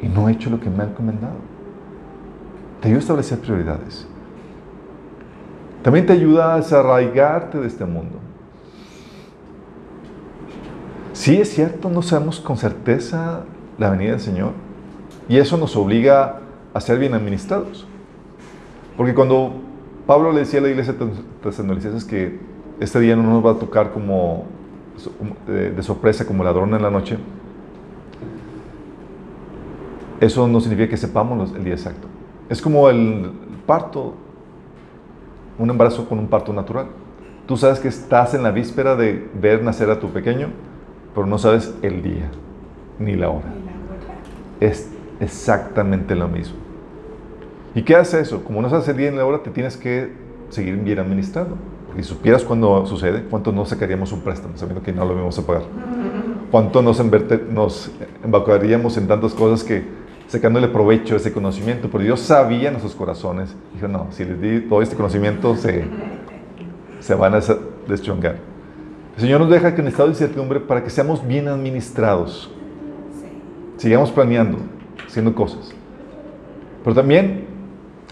[0.00, 1.36] y no he hecho lo que me ha encomendado.
[2.80, 4.08] Te ayuda a establecer prioridades.
[5.82, 8.18] También te ayuda a desarraigarte de este mundo.
[11.24, 13.44] Sí es cierto, no sabemos con certeza
[13.78, 14.50] la venida del Señor.
[15.26, 16.40] Y eso nos obliga
[16.74, 17.86] a ser bien administrados.
[18.94, 19.54] Porque cuando
[20.06, 21.06] Pablo le decía a la iglesia de
[21.42, 22.38] Tesalonicenses que
[22.78, 24.44] este día no nos va a tocar como
[25.46, 27.16] de, de sorpresa, como ladrón en la noche,
[30.20, 32.06] eso no significa que sepamos el día exacto.
[32.50, 33.32] Es como el
[33.64, 34.12] parto,
[35.58, 36.88] un embarazo con un parto natural.
[37.46, 40.48] Tú sabes que estás en la víspera de ver nacer a tu pequeño,
[41.14, 42.30] pero no sabes el día
[42.98, 43.46] ni la hora.
[44.60, 44.90] Es
[45.20, 46.56] exactamente lo mismo.
[47.74, 48.44] ¿Y qué hace eso?
[48.44, 50.12] Como no sabes el día ni la hora, te tienes que
[50.48, 51.56] seguir bien administrando.
[51.98, 55.38] Y si supieras cuándo sucede, cuánto no sacaríamos un préstamo sabiendo que no lo vamos
[55.38, 55.62] a pagar.
[56.50, 57.02] Cuánto nos,
[57.50, 57.90] nos
[58.22, 59.82] embarcaríamos en tantas cosas que
[60.28, 61.88] sacándole provecho a ese conocimiento.
[61.90, 63.56] Pero Dios sabía en nuestros corazones.
[63.74, 65.84] Dijo, no, si les di todo este conocimiento, se,
[67.00, 67.56] se van a des-
[67.88, 68.36] deschongar.
[69.16, 72.50] El Señor nos deja que en estado de incertidumbre para que seamos bien administrados.
[73.76, 74.58] Sigamos planeando,
[75.06, 75.70] haciendo cosas.
[76.82, 77.46] Pero también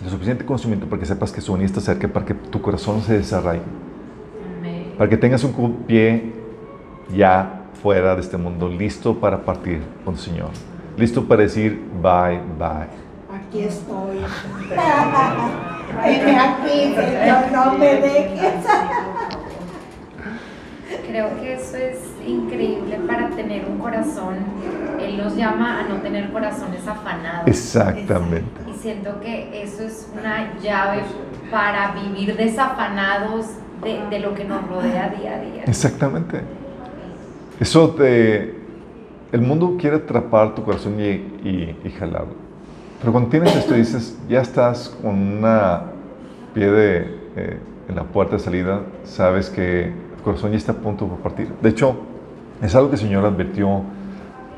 [0.04, 3.02] el suficiente conocimiento para que sepas que su venida está cerca, para que tu corazón
[3.02, 3.64] se desarraigue,
[4.96, 6.32] para que tengas un pie
[7.14, 10.50] ya fuera de este mundo, listo para partir con el Señor,
[10.96, 12.88] listo para decir bye, bye.
[13.34, 14.18] Aquí estoy.
[16.04, 18.54] Aquí, Señor, no me dejes.
[21.08, 24.36] Creo que eso es increíble para tener un corazón.
[25.00, 27.46] Él nos llama a no tener corazones afanados.
[27.46, 28.60] Exactamente.
[28.70, 31.02] Y siento que eso es una llave
[31.50, 33.46] para vivir desafanados
[33.82, 35.64] de, de lo que nos rodea día a día.
[35.66, 36.40] Exactamente.
[37.60, 38.60] Eso te...
[39.32, 42.34] El mundo quiere atrapar tu corazón y, y, y jalarlo.
[43.00, 45.84] Pero cuando tienes esto y dices, ya estás con una
[46.54, 46.98] pie de,
[47.36, 49.90] eh, en la puerta de salida, sabes que
[50.22, 51.48] corazón ya está a punto de partir.
[51.60, 51.96] De hecho,
[52.62, 53.82] es algo que el Señor advirtió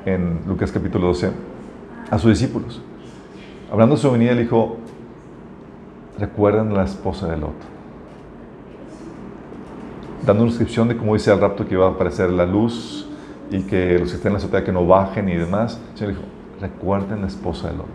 [0.05, 1.31] en Lucas capítulo 12
[2.11, 2.83] a sus discípulos.
[3.71, 4.77] Hablando de su venida, le dijo,
[6.19, 7.75] recuerden a la esposa de Lot
[10.27, 13.07] dando una descripción de cómo dice el rapto que iba a aparecer la luz
[13.51, 15.81] y que los que estén en la azotea que no bajen y demás.
[15.93, 16.27] El Señor dijo,
[16.61, 17.95] recuerden la esposa del hombre.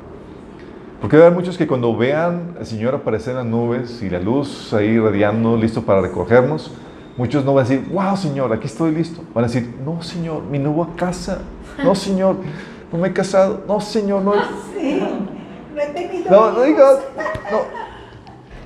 [1.01, 4.73] Porque a haber muchos que cuando vean al Señor aparecer las nubes y la luz
[4.73, 6.71] ahí radiando, listo para recogernos,
[7.19, 9.21] muchos no van a decir, wow, Señor, aquí estoy listo.
[9.33, 11.39] Van a decir, no, Señor, mi nueva casa.
[11.83, 12.37] No, Señor,
[12.93, 13.61] no me he casado.
[13.67, 14.33] No, Señor, no.
[14.73, 15.03] Sí.
[15.75, 16.31] No he tenido.
[16.31, 16.99] No, no digas,
[17.51, 17.59] no.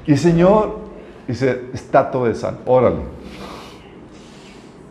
[0.06, 0.82] Y Señor
[1.28, 3.02] dice, está todo de sal, órale.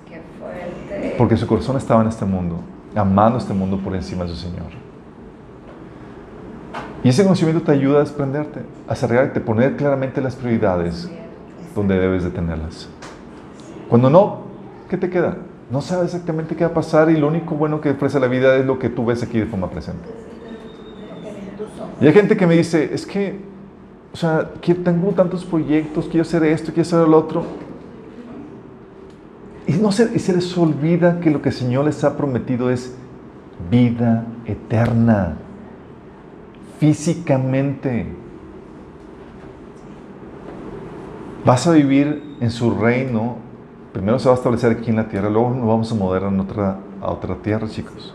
[0.09, 1.15] Qué fuerte.
[1.17, 2.57] Porque su corazón estaba en este mundo,
[2.97, 4.73] amando este mundo por encima de su Señor.
[7.05, 11.09] Y ese conocimiento te ayuda a desprenderte, a cerrarte, poner claramente las prioridades
[11.77, 12.89] donde debes de tenerlas.
[13.93, 14.39] Cuando no,
[14.89, 15.37] ¿qué te queda?
[15.71, 18.57] No sabes exactamente qué va a pasar y lo único bueno que ofrece la vida
[18.57, 20.09] es lo que tú ves aquí de forma presente.
[22.01, 23.39] Y hay gente que me dice, es que,
[24.11, 24.49] o sea,
[24.83, 27.45] tengo tantos proyectos, quiero hacer esto, quiero hacer lo otro.
[29.67, 32.71] Y, no se, y se les olvida que lo que el Señor les ha prometido
[32.71, 32.97] es
[33.71, 35.37] vida eterna,
[36.79, 38.07] físicamente.
[41.45, 43.52] Vas a vivir en su reino.
[43.93, 46.41] Primero se va a establecer aquí en la tierra, luego nos vamos a mover en
[46.41, 48.15] otra, a otra tierra, chicos.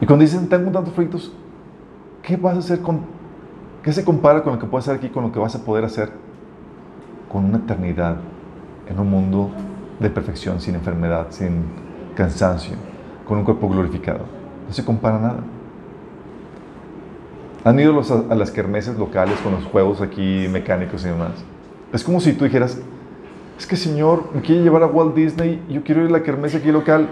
[0.00, 1.32] Y cuando dicen, tengo tantos proyectos,
[2.22, 3.00] ¿qué vas a hacer con,
[3.82, 5.84] qué se compara con lo que puedes hacer aquí, con lo que vas a poder
[5.84, 6.10] hacer
[7.30, 8.16] con una eternidad
[8.88, 9.50] en un mundo
[10.00, 11.62] de perfección, sin enfermedad, sin
[12.16, 12.76] cansancio,
[13.26, 14.24] con un cuerpo glorificado?
[14.66, 15.40] No se compara nada.
[17.64, 21.32] Han ido los- a las kermeses locales con los juegos aquí mecánicos y demás.
[21.92, 22.80] Es como si tú dijeras,
[23.58, 26.54] es que señor, me quiere llevar a Walt Disney, yo quiero ir a la kermés
[26.54, 27.08] aquí local.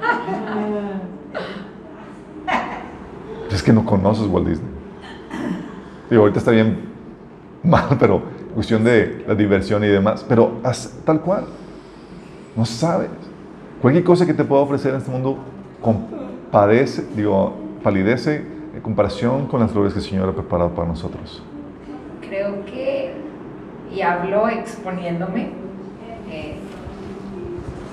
[3.51, 4.70] Es que no conoces Walt Disney.
[6.11, 6.78] Digo, ahorita está bien
[7.62, 8.22] mal, pero
[8.55, 10.24] cuestión de la diversión y demás.
[10.28, 11.45] Pero haz tal cual.
[12.57, 13.09] No sabes.
[13.80, 15.38] Cualquier cosa que te pueda ofrecer en este mundo
[15.80, 21.42] compadece, digo, palidece en comparación con las glorias que el Señor ha preparado para nosotros.
[22.20, 23.12] Creo que,
[23.95, 25.64] y hablo exponiéndome,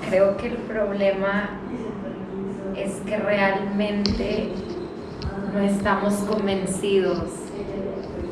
[0.08, 1.50] creo que el problema
[2.76, 4.48] es que realmente
[5.54, 7.24] no estamos convencidos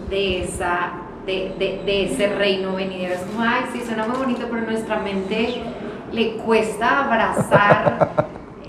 [0.08, 0.92] de, esa,
[1.26, 3.14] de, de- de ese reino venidero.
[3.14, 5.62] Es como, ay, sí, suena muy bonito, pero nuestra mente
[6.12, 8.10] le cuesta abrazar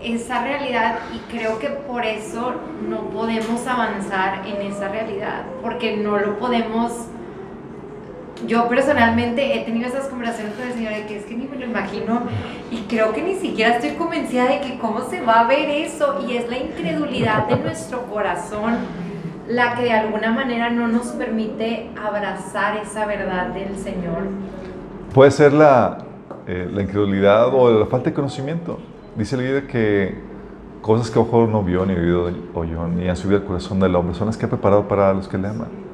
[0.03, 2.53] esa realidad y creo que por eso
[2.87, 6.91] no podemos avanzar en esa realidad, porque no lo podemos
[8.47, 11.57] yo personalmente he tenido esas conversaciones con el Señor de que es que ni me
[11.57, 12.23] lo imagino
[12.71, 16.25] y creo que ni siquiera estoy convencida de que cómo se va a ver eso
[16.27, 18.77] y es la incredulidad de nuestro corazón
[19.47, 24.23] la que de alguna manera no nos permite abrazar esa verdad del Señor.
[25.13, 25.97] Puede ser la,
[26.47, 28.79] eh, la incredulidad o la falta de conocimiento.
[29.15, 30.15] Dice la Biblia que
[30.81, 34.15] cosas que ojo no vio, ni oído oyó, ni han subido al corazón del hombre,
[34.15, 35.90] son las que ha preparado para los que le aman.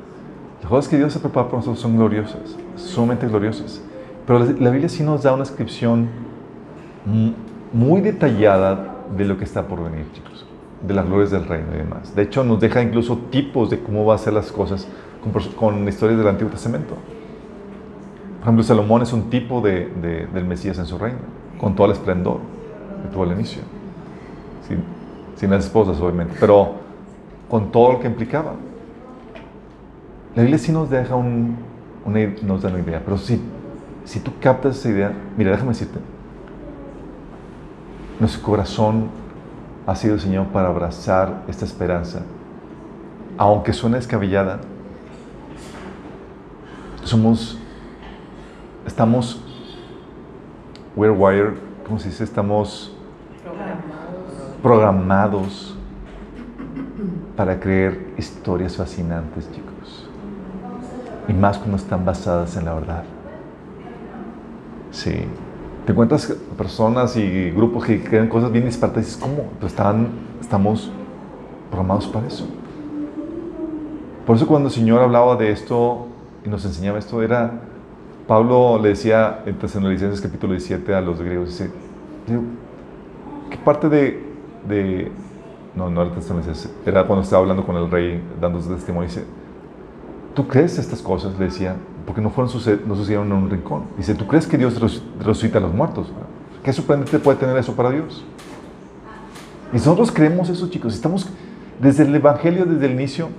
[0.67, 3.81] Las cosas que Dios ha preparado para nosotros son gloriosas, sumamente gloriosas.
[4.25, 6.09] Pero la, Biblia sí nos da una descripción
[7.05, 7.31] mu-
[7.71, 10.45] muy detallada de lo que está por venir, chicos,
[10.85, 12.13] de las glorias del reino y demás.
[12.13, 14.85] De hecho, nos deja incluso tipos de cómo va a ser las cosas
[15.23, 16.95] con, con historias del Antiguo Testamento.
[18.39, 21.19] Por ejemplo, Salomón es un tipo de, de- del Mesías en su reino,
[21.61, 22.39] con todo el esplendor
[23.03, 23.61] que tuvo al inicio.
[24.67, 24.79] Sin,
[25.37, 26.71] sin las esposas, obviamente, pero
[27.47, 28.51] con todo lo que implicaba.
[30.37, 31.57] La Biblia sí nos deja un,
[32.05, 33.41] una, nos da una idea, pero si,
[34.05, 35.97] si tú captas esa idea, mira, déjame decirte,
[38.19, 39.07] nuestro corazón
[39.87, 42.21] ha sido diseñado para abrazar esta esperanza,
[43.35, 44.59] aunque suene descabellada,
[47.03, 47.57] somos,
[48.85, 49.41] estamos,
[50.95, 52.23] we're wired, ¿cómo se dice?
[52.23, 52.95] Estamos
[54.61, 55.75] programados
[57.35, 59.66] para creer historias fascinantes, chicos.
[61.27, 63.03] Y más cuando están basadas en la verdad.
[64.91, 65.13] Sí.
[65.85, 69.49] Te encuentras personas y grupos que creen cosas bien disparadas y dices, ¿cómo?
[69.59, 70.09] Pues están,
[70.41, 70.91] estamos
[71.69, 72.45] programados para eso.
[74.25, 76.07] Por eso cuando el Señor hablaba de esto
[76.45, 77.61] y nos enseñaba esto, era,
[78.27, 81.71] Pablo le decía en Tesalonicenses capítulo 17 a los griegos, dice,
[83.49, 84.21] ¿qué parte de,
[84.67, 85.09] de
[85.75, 89.23] no, no era Tesalonicenses, era cuando estaba hablando con el rey, dando su testimonio, dice,
[90.37, 91.33] ¿tú crees estas cosas?
[91.39, 91.75] Le decía,
[92.05, 92.53] porque no, fueron
[92.87, 93.85] no sucedieron en un rincón.
[93.97, 96.11] Dice, ¿tú crees que Dios res- resucita a los muertos?
[96.63, 98.23] ¿Qué sorprendente puede tener eso para Dios?
[99.73, 100.93] Y nosotros creemos eso, chicos.
[100.93, 101.27] Estamos
[101.81, 103.29] desde el Evangelio, desde el inicio,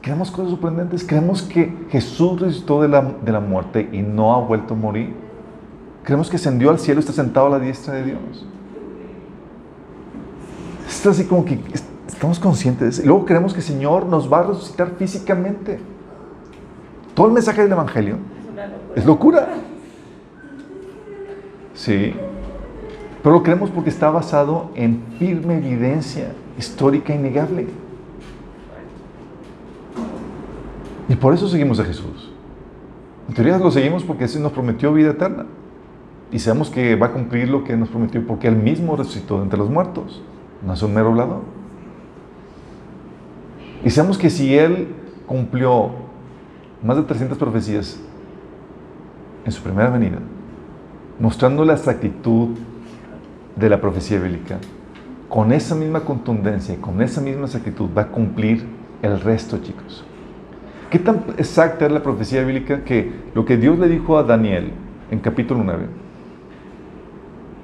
[0.00, 1.04] creemos cosas sorprendentes.
[1.04, 5.14] Creemos que Jesús resucitó de la, de la muerte y no ha vuelto a morir.
[6.02, 8.46] Creemos que ascendió al cielo y está sentado a la diestra de Dios.
[10.88, 13.02] Es así como que est- estamos conscientes de eso.
[13.02, 15.91] Y luego creemos que el Señor nos va a resucitar físicamente.
[17.22, 18.16] Todo el mensaje del Evangelio
[18.96, 19.46] es locura.
[21.72, 22.14] Sí.
[23.22, 27.68] Pero lo creemos porque está basado en firme evidencia histórica innegable.
[31.08, 32.32] Y por eso seguimos a Jesús.
[33.28, 35.46] En teoría lo seguimos porque Jesús nos prometió vida eterna.
[36.32, 39.44] Y sabemos que va a cumplir lo que nos prometió porque Él mismo resucitó de
[39.44, 40.20] entre los muertos.
[40.66, 41.42] No es un mero hablador.
[43.84, 44.88] Y sabemos que si Él
[45.28, 46.01] cumplió
[46.82, 48.00] más de 300 profecías
[49.44, 50.18] en su primera venida,
[51.18, 52.50] mostrando la exactitud
[53.56, 54.58] de la profecía bíblica,
[55.28, 58.66] con esa misma contundencia y con esa misma exactitud va a cumplir
[59.02, 60.04] el resto, chicos.
[60.90, 64.72] ¿Qué tan exacta es la profecía bíblica que lo que Dios le dijo a Daniel
[65.10, 65.86] en capítulo 9,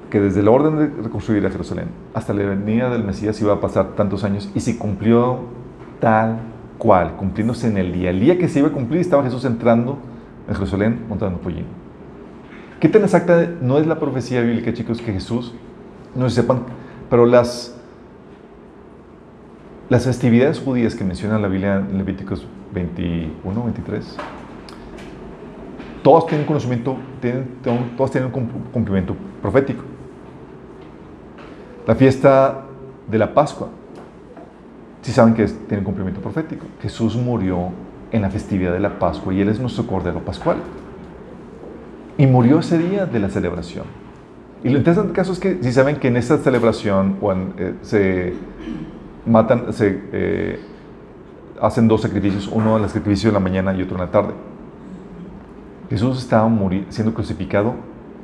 [0.09, 3.61] que desde la orden de reconstruir a Jerusalén hasta la venida del Mesías iba a
[3.61, 5.41] pasar tantos años y se cumplió
[5.99, 6.39] tal
[6.79, 8.09] cual, cumpliéndose en el día.
[8.09, 9.99] El día que se iba a cumplir estaba Jesús entrando
[10.47, 11.67] en Jerusalén montando un pollino.
[12.79, 15.53] ¿Qué tan exacta no es la profecía bíblica, chicos, que Jesús,
[16.15, 16.63] no se sepan,
[17.09, 17.77] pero las,
[19.89, 24.17] las festividades judías que menciona la Biblia en Levíticos 21, 23,
[26.01, 26.97] todos tienen conocimiento,
[27.97, 29.83] todos tienen un cumplimiento profético.
[31.85, 32.65] La fiesta
[33.09, 33.69] de la Pascua,
[35.01, 36.65] si saben que tiene un cumplimiento profético.
[36.81, 37.71] Jesús murió
[38.11, 40.57] en la festividad de la Pascua y Él es nuestro Cordero Pascual.
[42.17, 43.85] Y murió ese día de la celebración.
[44.63, 47.15] Y lo interesante caso es que si saben que en esta celebración
[47.57, 48.33] eh, se
[49.25, 50.59] matan, se eh,
[51.61, 54.33] hacen dos sacrificios, uno el sacrificio de la mañana y otro en la tarde.
[55.89, 56.51] Jesús estaba
[56.89, 57.73] siendo crucificado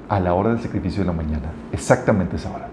[0.09, 2.67] a la hora del sacrificio de la mañana, exactamente esa hora.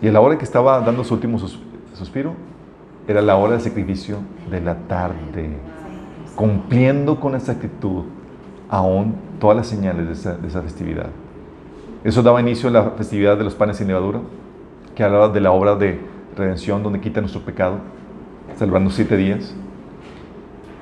[0.00, 1.38] Y a la hora que estaba dando su último
[3.06, 4.18] era la hora del sacrificio
[4.50, 5.56] de la tarde,
[6.36, 8.04] cumpliendo con exactitud
[8.68, 11.10] aún todas las señales de esa, festividad.
[12.04, 14.20] Eso daba inicio a la festividad de los panes sin levadura,
[14.94, 16.00] que hablaba de la obra de
[16.36, 17.78] redención donde quita nuestro pecado,
[18.56, 19.54] celebrando siete días.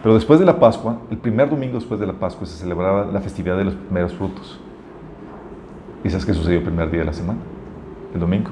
[0.03, 3.21] Pero después de la Pascua, el primer domingo después de la Pascua, se celebraba la
[3.21, 4.61] festividad de los primeros frutos.
[6.03, 7.41] ¿Y sabes qué sucedió el primer día de la semana?
[8.15, 8.51] El domingo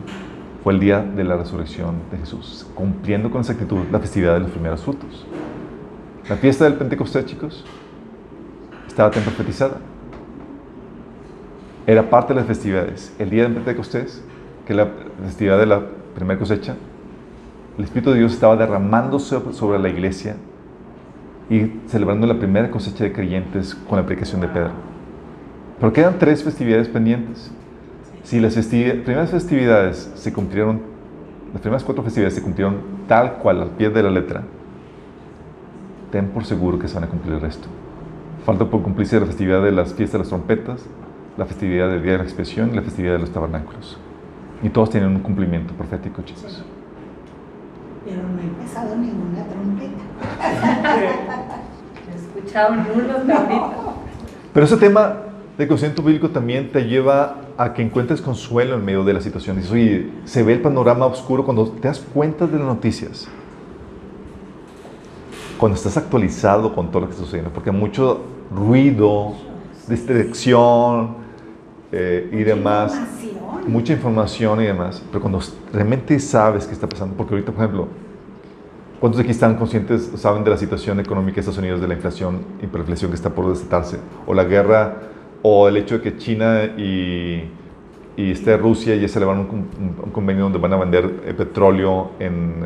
[0.70, 4.82] el día de la resurrección de Jesús, cumpliendo con exactitud la festividad de los primeros
[4.82, 5.26] frutos.
[6.28, 7.64] La fiesta del Pentecostés, chicos,
[8.86, 9.78] estaba tan profetizada.
[11.86, 13.14] Era parte de las festividades.
[13.18, 14.22] El día del Pentecostés,
[14.66, 14.88] que es la
[15.24, 15.82] festividad de la
[16.14, 16.74] primera cosecha,
[17.78, 20.36] el Espíritu de Dios estaba derramándose sobre la iglesia
[21.48, 24.72] y celebrando la primera cosecha de creyentes con la predicación de Pedro.
[25.78, 27.52] Pero quedan tres festividades pendientes.
[28.22, 30.80] Si las primeras festividades se cumplieron,
[31.52, 34.42] las primeras cuatro festividades se cumplieron tal cual al pie de la letra,
[36.10, 37.68] ten por seguro que se van a cumplir el resto.
[38.44, 40.84] Falta por cumplirse la festividad de las fiestas de las trompetas,
[41.36, 43.98] la festividad del Día de la Expiación y la festividad de los tabernáculos.
[44.62, 46.64] Y todos tienen un cumplimiento profético, chicos.
[48.04, 50.02] Pero no he empezado ninguna trompeta.
[52.10, 52.86] he escuchado unos
[54.52, 55.16] Pero ese tema
[55.56, 59.56] de conocimiento bíblico también te lleva a que encuentres consuelo en medio de la situación.
[59.56, 63.26] Dices, oye, se ve el panorama oscuro cuando te das cuenta de las noticias.
[65.58, 68.20] Cuando estás actualizado con todo lo que está sucediendo, porque mucho
[68.54, 69.34] ruido,
[69.88, 71.16] distracción
[71.90, 72.96] eh, y demás,
[73.66, 75.40] mucha información y demás, pero cuando
[75.72, 77.88] realmente sabes qué está pasando, porque ahorita, por ejemplo,
[79.00, 81.94] ¿cuántos de aquí están conscientes, saben de la situación económica de Estados Unidos, de la
[81.94, 83.98] inflación, hiperinflación que está por desatarse,
[84.28, 85.08] o la guerra
[85.42, 87.44] o el hecho de que China y,
[88.16, 92.10] y este, Rusia ya se le van un, convenio donde van a vender eh, petróleo
[92.18, 92.64] en,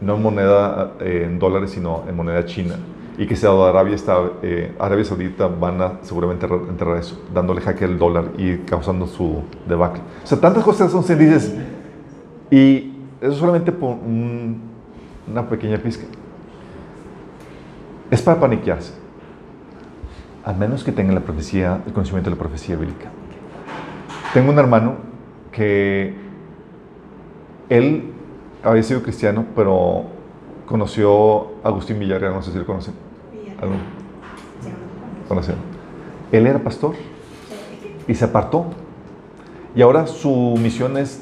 [0.00, 2.74] no en moneda eh, en dólares, sino en moneda china.
[3.16, 7.84] Y que Saudi Arabia, está, eh, Arabia Saudita van a seguramente enterrar eso, dándole jaque
[7.84, 10.02] al dólar y causando su debacle.
[10.22, 11.54] O sea, tantas cosas son dices,
[12.48, 13.96] y eso solamente por
[15.28, 16.06] una pequeña pizca.
[18.10, 18.97] Es para paniquearse
[20.48, 23.10] a menos que tenga la profecía, el conocimiento de la profecía bíblica.
[24.32, 24.96] Tengo un hermano
[25.52, 26.14] que
[27.68, 28.14] él
[28.64, 30.04] había sido cristiano, pero
[30.64, 32.94] conoció a Agustín Villarreal, no sé si lo conocen.
[35.28, 35.56] ¿Conocen?
[36.32, 36.94] Él era pastor
[38.06, 38.68] y se apartó.
[39.74, 41.20] Y ahora su misión es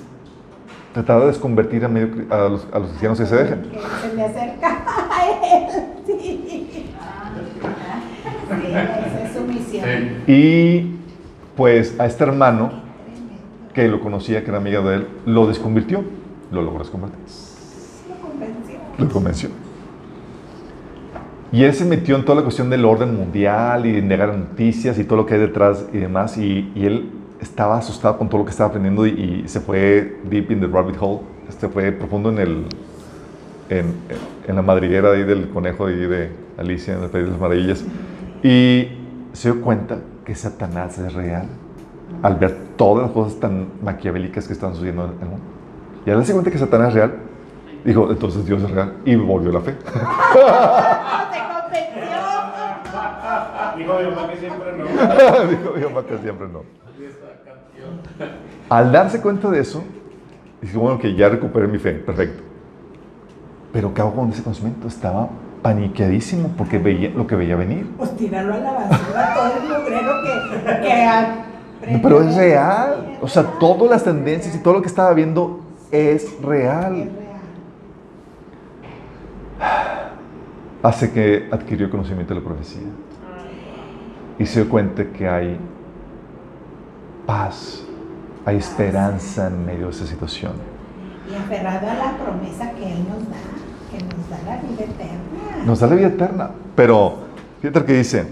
[0.92, 3.64] tratar de desconvertir a, medio, a, los, a los cristianos que se dejan.
[4.02, 5.66] se me acerca a él,
[6.06, 6.92] sí.
[10.26, 10.96] Y
[11.56, 12.70] pues a este hermano,
[13.74, 16.02] que lo conocía, que era amiga de él, lo desconvirtió,
[16.50, 17.18] lo logró desconvertir.
[18.08, 18.78] Lo convenció.
[18.98, 19.50] Lo convenció.
[21.52, 24.98] Y él se metió en toda la cuestión del orden mundial y de negar noticias
[24.98, 26.36] y todo lo que hay detrás y demás.
[26.36, 27.10] Y, él
[27.40, 30.96] estaba asustado con todo lo que estaba aprendiendo y, se fue deep in the rabbit
[31.00, 31.20] hole.
[31.48, 32.64] Este fue profundo en el
[33.68, 33.94] en,
[34.46, 37.84] en la madriguera ahí del conejo ahí de Alicia en el País de las Maravillas.
[38.42, 38.88] Y
[39.36, 41.46] se dio cuenta que Satanás es real
[42.22, 45.44] al ver todas las cosas tan maquiavélicas que están sucediendo en el mundo.
[46.06, 47.14] Y al darse cuenta que Satanás es real,
[47.84, 49.76] dijo, entonces Dios es real, y volvió la fe.
[53.76, 54.84] Dijo Dios que siempre no.
[55.50, 56.62] Dijo Dios que siempre no.
[58.70, 59.84] Al darse cuenta de eso,
[60.62, 62.42] dice, bueno, que ya recuperé mi fe, perfecto.
[63.70, 64.88] Pero ¿qué hago con ese conocimiento?
[64.88, 65.28] Estaba
[65.66, 67.90] paniqueadísimo porque veía lo que veía venir.
[67.98, 71.44] Pues tíralo a la basura, todo el mugrero que, que ha-
[72.02, 73.18] Pero es real.
[73.20, 75.60] O sea, todas las tendencias y todo lo que estaba viendo
[75.90, 76.92] es Es real.
[76.94, 77.10] real.
[80.84, 82.82] Hace que adquirió conocimiento de la profecía.
[84.38, 85.58] Y se dio cuenta que hay
[87.26, 87.82] paz,
[88.44, 90.52] hay esperanza en medio de esa situación.
[91.28, 93.36] Y aferrado a la promesa que Él nos da,
[93.90, 95.64] que nos da la vida eterna.
[95.64, 96.50] Nos da la vida eterna.
[96.74, 97.14] Pero,
[97.60, 98.26] fíjate lo que dice.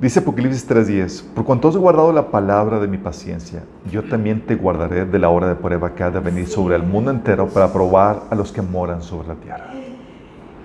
[0.00, 4.54] Dice Apocalipsis 3.10, por cuanto has guardado la palabra de mi paciencia, yo también te
[4.54, 7.70] guardaré de la hora de prueba que ha de venir sobre el mundo entero para
[7.70, 9.66] probar a los que moran sobre la tierra.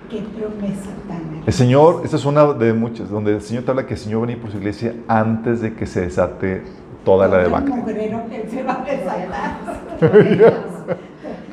[0.08, 3.84] Qué promesa tan El Señor, esta es una de muchas, donde el Señor te habla
[3.84, 6.62] que el Señor va a venir por su iglesia antes de que se desate
[7.04, 7.74] toda la el debacle.
[7.74, 9.58] Él se va a desatar.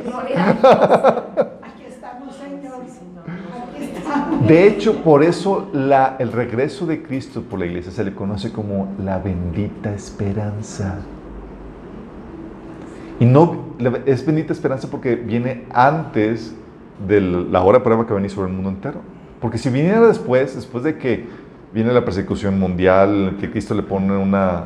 [0.06, 1.46] Gloria a Dios.
[1.64, 2.82] Aquí estamos, Señor.
[3.76, 4.23] Aquí estamos.
[4.48, 5.72] De hecho, por eso
[6.20, 11.00] el regreso de Cristo por la iglesia se le conoce como la bendita esperanza.
[13.20, 13.76] Y no
[14.06, 16.54] es bendita esperanza porque viene antes
[17.08, 19.00] de la hora de prueba que va a venir sobre el mundo entero.
[19.40, 21.26] Porque si viniera después, después de que
[21.74, 24.66] viene la persecución mundial, que Cristo le pone una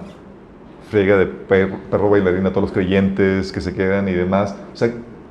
[0.90, 4.56] friega de perro, perro bailarín a todos los creyentes que se quedan y demás,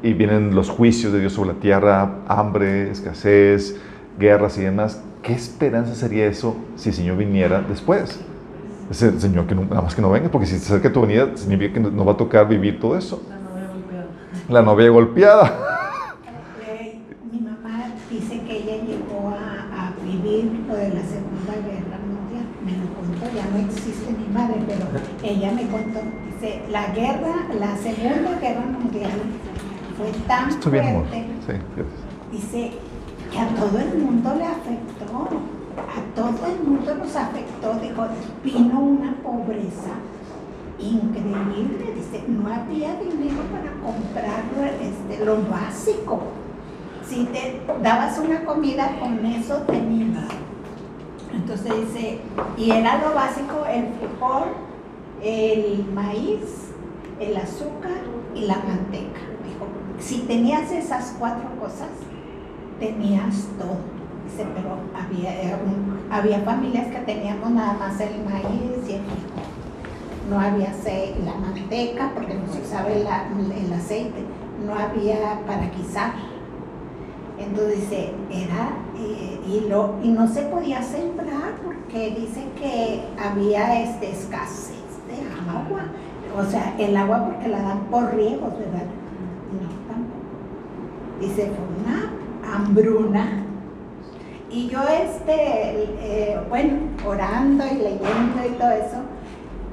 [0.02, 3.76] y vienen los juicios de Dios sobre la tierra, hambre, escasez,
[4.18, 8.20] guerras y demás, ¿qué esperanza sería eso si el Señor viniera después?
[8.90, 11.00] Es el Señor que no- nada más que no venga, porque si se acerca tu
[11.00, 13.22] venida, significa que nos va a tocar vivir todo eso.
[14.48, 15.52] La novia golpeada.
[16.68, 17.00] Eh,
[17.32, 22.46] Mi mamá dice que ella llegó a, a vivir lo de la Segunda Guerra Mundial.
[22.64, 24.86] Me lo contó, ya no existe mi madre, pero
[25.24, 26.00] ella me contó.
[26.32, 29.10] Dice, la guerra, la Segunda Guerra Mundial
[29.98, 31.06] fue tan Estoy bien, amor.
[31.06, 31.26] fuerte.
[31.46, 32.00] Sí, gracias.
[32.30, 32.70] Dice
[33.38, 35.28] a todo el mundo le afectó,
[35.76, 38.06] a todo el mundo nos afectó, dijo,
[38.42, 39.92] vino una pobreza
[40.78, 44.42] increíble, dice, no había dinero para comprar
[44.80, 46.20] este, lo básico.
[47.06, 50.24] Si te dabas una comida, con eso tenías.
[51.32, 52.20] Entonces dice,
[52.56, 54.44] y era lo básico, el frijol,
[55.22, 56.70] el maíz,
[57.20, 57.98] el azúcar
[58.34, 59.20] y la manteca.
[59.46, 59.66] Dijo,
[59.98, 61.88] si tenías esas cuatro cosas,
[62.78, 63.76] tenías todo.
[64.24, 69.00] Dice, pero había, un- había familias que teníamos nada más el maíz y el.
[70.30, 74.24] No había ace- la manteca, porque no se usaba el, el aceite.
[74.66, 76.12] No había para guisar.
[77.38, 77.88] Entonces
[78.30, 84.80] era, eh, y, lo, y no se podía sembrar porque dice que había este, escasez
[85.06, 85.82] de agua.
[86.36, 88.86] O sea, el agua porque la dan por riegos, ¿verdad?
[89.52, 91.20] No, tampoco.
[91.20, 92.10] Dice, fue una
[92.54, 93.44] hambruna.
[94.50, 99.02] Y yo, este, eh, bueno, orando y leyendo y todo eso,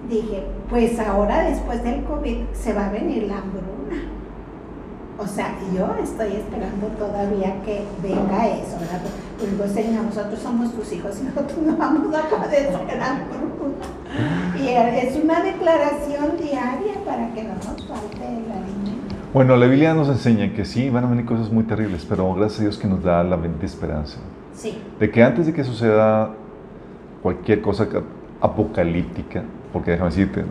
[0.10, 3.74] dije, pues ahora después del COVID se va a venir la hambruna.
[5.18, 9.02] O sea, yo estoy esperando todavía que venga eso, ¿verdad?
[9.38, 13.44] Pues digo, Señor, nosotros somos tus hijos y nosotros no vamos a padecer hambruna.
[14.60, 19.03] Y es una declaración diaria para que no nos falte el alimento.
[19.34, 22.60] Bueno, la Biblia nos enseña que sí, van a venir cosas muy terribles, pero gracias
[22.60, 24.20] a Dios que nos da la bendita esperanza.
[24.54, 26.30] Sí, De que antes de que suceda
[27.24, 28.04] cualquier cosa ca-
[28.42, 30.46] apocalíptica, porque déjame decirte,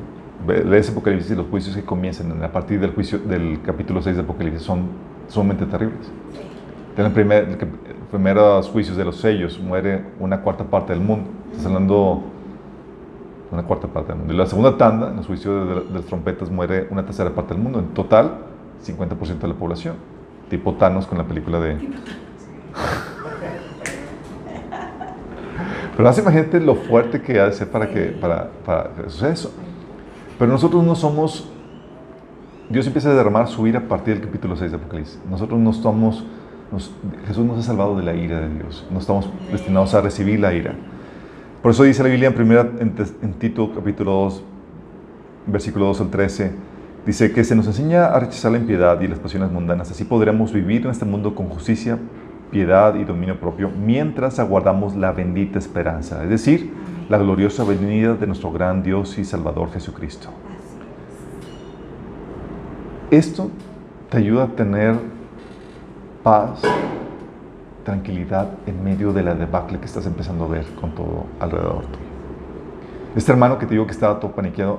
[0.64, 4.22] lees Apocalipsis y los juicios que comienzan a partir del juicio del capítulo 6 de
[4.22, 4.86] Apocalipsis son
[5.28, 6.06] sumamente terribles.
[6.32, 6.40] sí.
[6.98, 7.56] En el primer,
[8.10, 11.30] primeros juicios de los sellos muere una cuarta parte del mundo.
[11.52, 12.22] Estás hablando
[13.48, 14.34] de una cuarta parte del mundo.
[14.34, 17.54] Y la segunda tanda, en los juicios de, de las trompetas, muere una tercera parte
[17.54, 17.78] del mundo.
[17.78, 18.32] En total,
[18.84, 19.96] 50% de la población.
[20.50, 21.76] Tipo Thanos con la película de...
[25.96, 28.90] Pero más imagínate lo fuerte que ha de ser para que, para, para
[29.30, 29.52] eso.
[30.38, 31.48] Pero nosotros no somos...
[32.70, 35.20] Dios empieza a derramar su ira a partir del capítulo 6 de Apocalipsis.
[35.30, 36.24] Nosotros no estamos...
[36.70, 36.92] nos-
[37.26, 38.86] Jesús nos ha salvado de la ira de Dios.
[38.90, 40.74] No estamos destinados a recibir la ira.
[41.60, 44.42] Por eso dice la Biblia en, primera, en, en Tito capítulo 2,
[45.46, 46.52] versículo 2 al 13,
[47.06, 49.90] dice que se nos enseña a rechazar la impiedad y las pasiones mundanas.
[49.90, 51.98] Así podremos vivir en este mundo con justicia,
[52.50, 56.72] piedad y dominio propio, mientras aguardamos la bendita esperanza, es decir,
[57.08, 60.28] la gloriosa venida de nuestro gran Dios y Salvador Jesucristo.
[63.10, 63.50] Esto
[64.08, 64.96] te ayuda a tener
[66.22, 66.62] paz,
[67.84, 72.12] tranquilidad en medio de la debacle que estás empezando a ver con todo alrededor tuyo.
[73.16, 74.78] Este hermano que te digo que estaba todo paniqueado,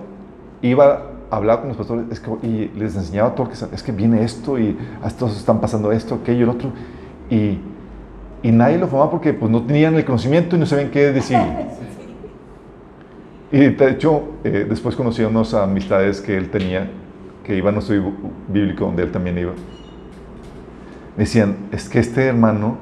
[0.62, 3.84] iba a hablar con los pastores es que, y les enseñaba todo lo que es
[3.84, 6.72] que viene esto y a estos están pasando esto, aquello, el otro.
[7.30, 7.60] Y,
[8.43, 11.38] y nadie lo formaba porque pues, no tenían el conocimiento y no sabían qué decir.
[13.51, 16.89] Y de hecho, eh, después conocí a unas amistades que él tenía,
[17.43, 18.11] que iban a un estudio
[18.47, 19.51] bíblico donde él también iba.
[21.15, 22.77] Me decían, es que este hermano,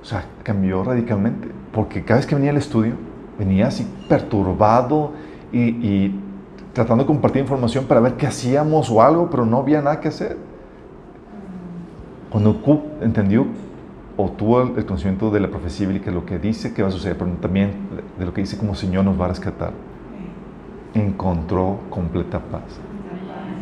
[0.00, 2.92] o sea, cambió radicalmente, porque cada vez que venía al estudio,
[3.40, 5.14] venía así perturbado
[5.50, 6.23] y, y
[6.74, 10.08] tratando de compartir información para ver qué hacíamos o algo, pero no había nada que
[10.08, 10.36] hacer.
[12.30, 13.46] Cuando Q entendió
[14.16, 17.16] o tuvo el conocimiento de la profecía bíblica, lo que dice que va a suceder,
[17.16, 17.72] pero también
[18.18, 19.70] de lo que dice como Señor nos va a rescatar,
[20.94, 22.62] encontró completa paz.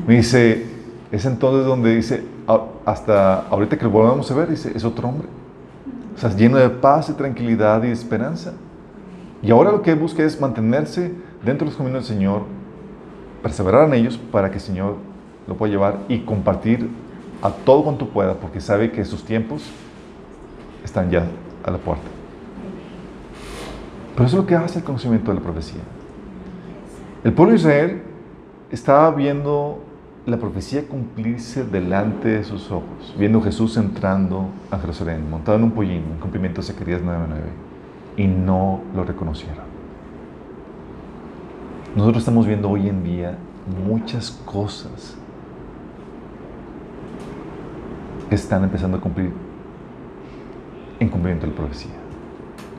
[0.07, 0.67] Me dice,
[1.11, 2.25] es entonces donde dice,
[2.85, 5.29] hasta ahorita que lo volvemos a ver, dice, es otro hombre.
[6.15, 8.53] O sea, lleno de paz y tranquilidad y esperanza.
[9.43, 11.13] Y ahora lo que busca es mantenerse
[11.45, 12.43] dentro de los caminos del Señor,
[13.43, 14.97] perseverar en ellos para que el Señor
[15.47, 16.89] lo pueda llevar y compartir
[17.43, 19.69] a todo cuanto pueda, porque sabe que sus tiempos
[20.85, 21.27] están ya
[21.65, 22.05] a la puerta.
[24.15, 25.81] Pero eso es lo que hace el conocimiento de la profecía.
[27.25, 28.03] El pueblo de Israel
[28.71, 29.83] estaba viendo
[30.27, 35.73] la profecía cumplirse delante de sus ojos, viendo Jesús entrando a Jerusalén, montado en un
[35.73, 37.41] pollín, en cumplimiento de Zacarías 9:9,
[38.17, 39.72] y no lo reconocieron.
[41.95, 43.37] Nosotros estamos viendo hoy en día
[43.87, 45.15] muchas cosas
[48.31, 49.31] que están empezando a cumplir
[50.99, 51.93] en cumplimiento de la profecía.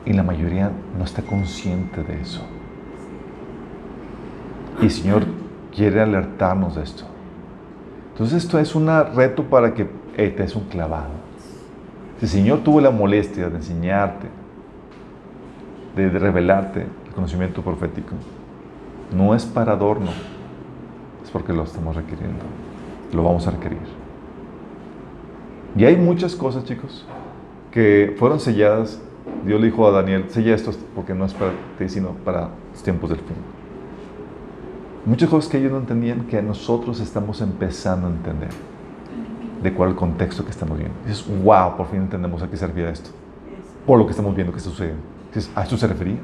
[0.04, 2.44] Y la mayoría no está consciente de eso.
[4.80, 5.24] Y el Señor
[5.72, 7.04] quiere alertarnos de esto.
[8.12, 11.10] Entonces esto es un reto para que te des un clavado.
[12.18, 14.28] Si el Señor tuvo la molestia de enseñarte,
[15.94, 18.14] de, revelarte el conocimiento profético,
[19.16, 20.10] no es para adorno,
[21.22, 22.44] es porque lo estamos requiriendo,
[23.12, 23.78] lo vamos a requerir.
[25.76, 27.06] Y hay muchas cosas, chicos,
[27.70, 29.00] que fueron selladas.
[29.44, 32.82] Dios le dijo a Daniel, sella esto porque no es para ti, sino para los
[32.82, 33.36] tiempos del fin.
[35.04, 38.50] Muchas cosas que ellos no entendían que nosotros estamos empezando a entender
[39.62, 40.94] de cuál el contexto que estamos viendo.
[41.06, 43.10] dices, wow, por fin entendemos a qué servía esto.
[43.86, 45.02] Por lo que estamos viendo que está sucediendo.
[45.34, 46.18] Dices, ¿a esto se refería?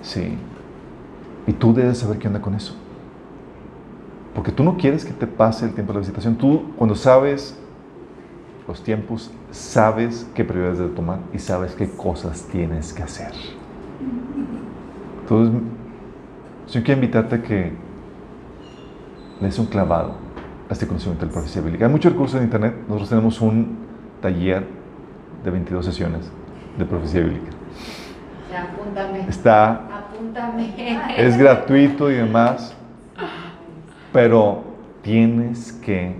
[0.00, 0.36] Sí.
[1.46, 2.74] Y tú debes saber qué onda con eso.
[4.34, 6.36] Porque tú no quieres que te pase el tiempo de la visitación.
[6.36, 7.58] Tú, cuando sabes
[8.66, 13.32] los tiempos, sabes qué prioridades debes tomar y sabes qué cosas tienes que hacer.
[15.22, 15.60] Entonces,
[16.70, 17.72] yo quiero invitarte a que
[19.40, 20.14] le des un clavado
[20.68, 21.86] a este conocimiento de la profecía bíblica.
[21.86, 22.74] Hay muchos recursos en internet.
[22.86, 23.78] Nosotros tenemos un
[24.20, 24.66] taller
[25.44, 26.30] de 22 sesiones
[26.78, 27.50] de profecía bíblica.
[28.56, 29.28] apúntame.
[29.28, 29.91] Está.
[31.16, 32.74] Es gratuito y demás.
[34.12, 34.64] Pero
[35.02, 36.14] tienes que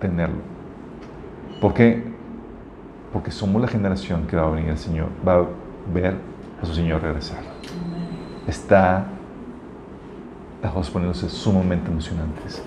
[0.00, 0.40] tenerlo.
[1.60, 2.02] ¿Por qué?
[3.12, 5.46] Porque somos la generación que va a venir el Señor, va a
[5.92, 6.14] ver
[6.60, 7.40] a su Señor regresar.
[8.46, 9.06] Está
[10.62, 12.62] las cosas poniéndose sumamente emocionantes.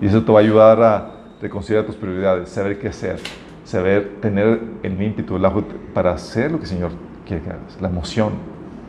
[0.00, 1.10] Y eso te va a ayudar a
[1.40, 3.18] reconsiderar tus prioridades, saber qué hacer,
[3.64, 6.90] saber tener el ímpetu, el para hacer lo que el Señor
[7.26, 8.32] quiere que hagas, la emoción,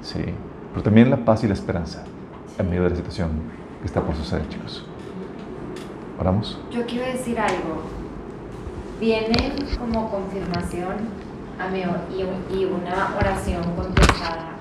[0.02, 0.24] sí,
[0.74, 2.04] pero también la paz y la esperanza
[2.58, 3.30] en medio de la situación
[3.80, 4.86] que está por suceder, chicos.
[6.20, 6.60] ¿Oramos?
[6.72, 7.84] Yo quiero decir algo.
[9.00, 10.96] Viene como confirmación
[11.60, 11.84] a mí
[12.52, 14.56] y una oración contestada,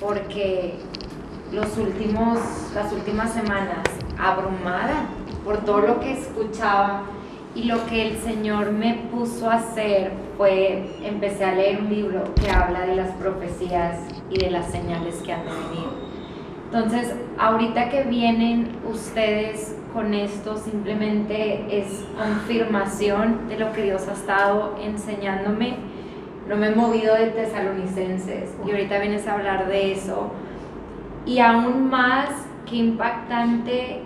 [0.00, 0.78] porque
[1.52, 2.38] los últimos,
[2.74, 3.78] las últimas semanas
[4.18, 5.06] abrumada
[5.44, 7.02] por todo lo que escuchaba
[7.54, 12.24] y lo que el Señor me puso a hacer fue, empecé a leer un libro
[12.34, 13.98] que habla de las profecías
[14.30, 15.88] y de las señales que han de venir.
[16.64, 24.14] Entonces, ahorita que vienen ustedes con esto, simplemente es confirmación de lo que Dios ha
[24.14, 25.76] estado enseñándome.
[26.48, 30.30] No me he movido de tesalonicenses y ahorita vienes a hablar de eso
[31.26, 32.30] y aún más
[32.64, 34.04] que impactante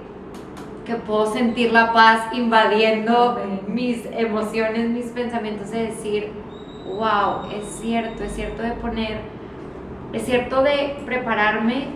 [0.84, 6.30] que puedo sentir la paz invadiendo mis emociones, mis pensamientos, de decir,
[6.86, 9.20] wow, es cierto, es cierto de poner,
[10.12, 11.88] es cierto de prepararme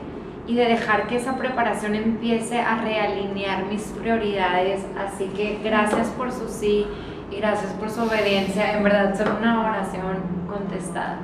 [0.47, 4.81] y de dejar que esa preparación empiece a realinear mis prioridades.
[4.99, 6.87] Así que gracias por su sí
[7.31, 8.77] y gracias por su obediencia.
[8.77, 10.17] En verdad, son una oración
[10.49, 11.19] contestada.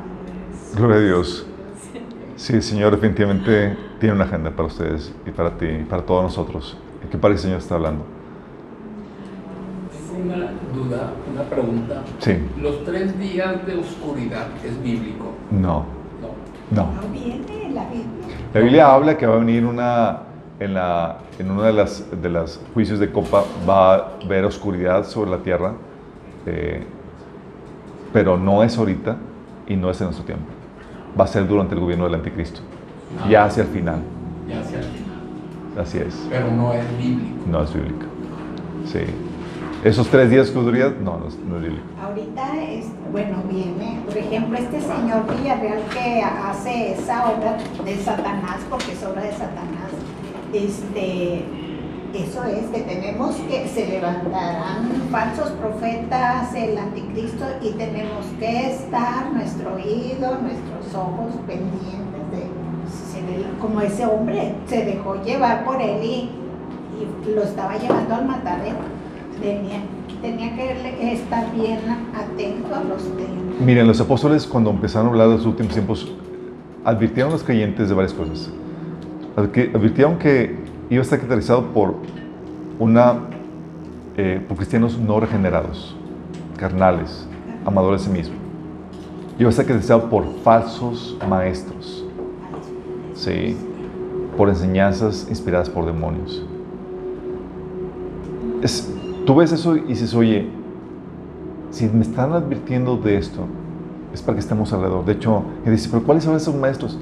[0.74, 1.46] Gloria a Dios.
[2.36, 6.76] Sí, Señor definitivamente tiene una agenda para ustedes y para ti y para todos nosotros.
[7.04, 8.04] ¿En qué parte el Señor está hablando?
[10.12, 12.02] Tengo una duda, una pregunta.
[12.18, 12.38] Sí.
[12.60, 15.32] ¿Los tres días de oscuridad es bíblico?
[15.50, 15.84] No.
[16.20, 16.34] No.
[16.70, 16.92] No.
[16.94, 18.36] No viene la Biblia.
[18.52, 20.20] La Biblia habla que va a venir una
[20.60, 25.04] en, la, en uno de las, de las juicios de copa va a haber oscuridad
[25.04, 25.74] sobre la tierra,
[26.46, 26.84] eh,
[28.12, 29.16] pero no es ahorita
[29.66, 30.46] y no es en nuestro tiempo.
[31.18, 32.60] Va a ser durante el gobierno del anticristo,
[33.28, 33.98] ya hacia el final.
[34.48, 35.03] Ya hacia el final.
[35.78, 36.14] Así es.
[36.30, 37.46] Pero no es bíblico.
[37.46, 38.06] No es bíblico.
[38.86, 39.00] Sí.
[39.82, 41.84] Esos tres días que duraría, no, no es, no es bíblico.
[42.02, 48.60] Ahorita, es, bueno, viene, por ejemplo, este señor Villarreal que hace esa obra de Satanás,
[48.70, 49.90] porque es obra de Satanás,
[50.54, 51.44] este,
[52.14, 59.32] eso es, que tenemos que se levantarán falsos profetas, el anticristo, y tenemos que estar
[59.32, 62.03] nuestro oído, nuestros ojos pendientes
[63.60, 66.30] como ese hombre se dejó llevar por él y,
[67.28, 68.76] y lo estaba llevando al matadero.
[69.40, 69.80] Tenía,
[70.22, 71.78] tenía que estar bien
[72.14, 73.60] atento a los temas.
[73.64, 76.12] Miren, los apóstoles cuando empezaron a hablar de los últimos tiempos,
[76.84, 78.50] advirtieron a los creyentes de varias cosas.
[79.36, 80.56] Advi- Advirtieron que
[80.90, 81.94] iba a estar caracterizado por
[82.78, 83.14] una
[84.16, 85.96] eh, por cristianos no regenerados,
[86.56, 87.26] carnales,
[87.66, 88.36] amadores de sí mismo.
[89.38, 92.03] Iba a estar caracterizado por falsos maestros,
[93.14, 93.56] sí,
[94.36, 96.44] por enseñanzas inspiradas por demonios.
[99.26, 100.48] Tú ves eso y dices, oye,
[101.70, 103.46] si me están advirtiendo de esto,
[104.12, 105.04] es para que estemos alrededor.
[105.04, 106.98] De hecho, y dice, pero ¿cuáles son esos maestros?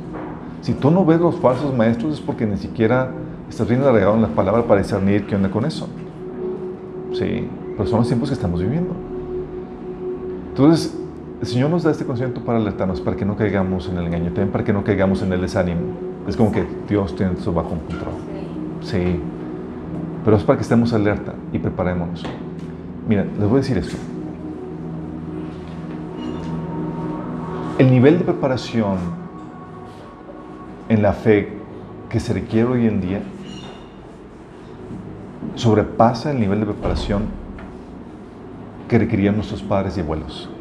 [0.60, 3.10] Si tú no ves los falsos maestros es porque ni siquiera
[3.48, 5.89] estás bien arraigado en la palabra para discernir qué onda con eso.
[7.12, 8.94] Sí, pero son los tiempos que estamos viviendo.
[10.51, 10.97] Entonces,
[11.43, 14.27] el Señor nos da este conocimiento para alertarnos, para que no caigamos en el engaño,
[14.27, 15.81] también para que no caigamos en el desánimo.
[16.28, 18.14] Es como que Dios tiene eso bajo control.
[18.81, 19.19] Sí,
[20.24, 22.23] pero es para que estemos alerta y preparémonos.
[23.09, 23.97] Mira, les voy a decir esto.
[27.77, 28.98] El nivel de preparación
[30.89, 31.59] en la fe
[32.09, 33.20] que se requiere hoy en día
[35.56, 37.23] sobrepasa el nivel de preparación
[38.86, 40.51] que requerían nuestros padres y abuelos.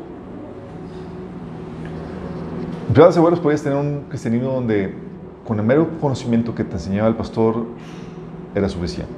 [2.94, 4.94] En y abuelos podías tener un cristianismo donde
[5.48, 7.68] con el mero conocimiento que te enseñaba el pastor
[8.54, 9.14] era suficiente.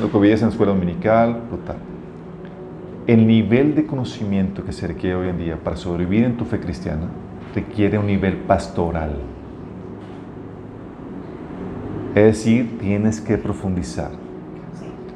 [0.00, 1.78] Lo que veías en la escuela dominical, brutal.
[3.08, 6.60] El nivel de conocimiento que se requiere hoy en día para sobrevivir en tu fe
[6.60, 7.08] cristiana
[7.52, 9.16] requiere un nivel pastoral.
[12.14, 14.12] Es decir, tienes que profundizar.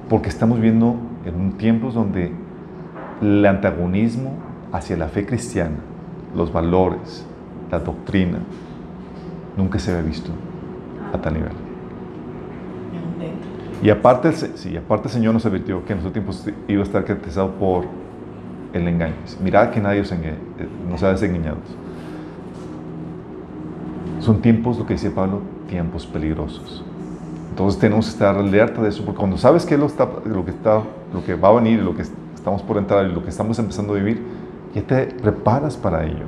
[0.09, 2.32] Porque estamos viendo en tiempos donde
[3.23, 4.35] el antagonismo
[4.73, 5.77] hacia la fe cristiana,
[6.35, 7.27] los valores,
[7.70, 8.39] la doctrina,
[9.57, 10.31] nunca se había visto
[11.12, 11.52] a tal nivel.
[13.82, 17.05] Y aparte, sí, aparte el Señor nos advirtió que en esos tiempos iba a estar
[17.05, 17.85] caracterizado por
[18.74, 19.15] el engaño.
[19.43, 20.36] Mirad que nadie os engañe,
[20.89, 21.57] nos ha desengañado.
[24.20, 26.85] Son tiempos, lo que dice Pablo, tiempos peligrosos.
[27.51, 29.89] Entonces tenemos que estar alerta de eso, porque cuando sabes qué es lo,
[30.27, 30.82] lo, que está,
[31.12, 32.02] lo que va a venir, lo que
[32.35, 34.23] estamos por entrar y lo que estamos empezando a vivir,
[34.75, 36.27] ya te preparas para ello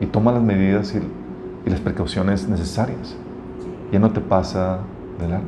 [0.00, 0.98] y toma las medidas y,
[1.66, 3.16] y las precauciones necesarias.
[3.92, 4.80] Ya no te pasa
[5.20, 5.46] de largo.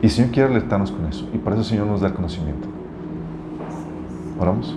[0.00, 1.28] Y el Señor quiere alertarnos con eso.
[1.32, 2.66] Y para eso el Señor nos da el conocimiento.
[4.38, 4.76] Oramos.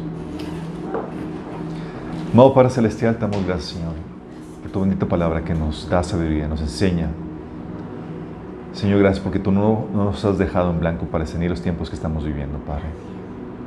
[2.31, 3.93] Amado Padre Celestial, te damos gracias, Señor,
[4.61, 7.07] por tu bendita palabra que nos da sabiduría, nos enseña.
[8.73, 11.89] Señor, gracias porque tú no, no nos has dejado en blanco para discernir los tiempos
[11.89, 12.83] que estamos viviendo, Padre.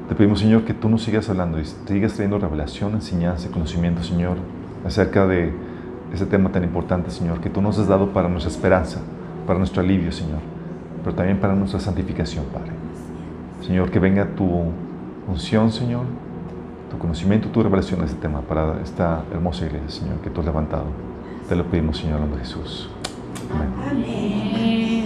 [0.08, 4.38] Te pedimos, Señor, que tú nos sigas hablando y sigas trayendo revelación, enseñanza, conocimiento, Señor,
[4.86, 5.52] acerca de
[6.12, 9.00] ese tema tan importante, Señor, que tú nos has dado para nuestra esperanza,
[9.46, 10.40] para nuestro alivio, Señor
[11.02, 12.72] pero también para nuestra santificación, Padre.
[13.66, 14.46] Señor, que venga tu
[15.26, 16.04] unción, Señor,
[16.90, 20.46] tu conocimiento, tu revelación de este tema para esta hermosa iglesia, Señor, que tú has
[20.46, 20.86] levantado.
[21.48, 22.90] Te lo pedimos, Señor, en nombre de Jesús.
[23.54, 24.97] Amén.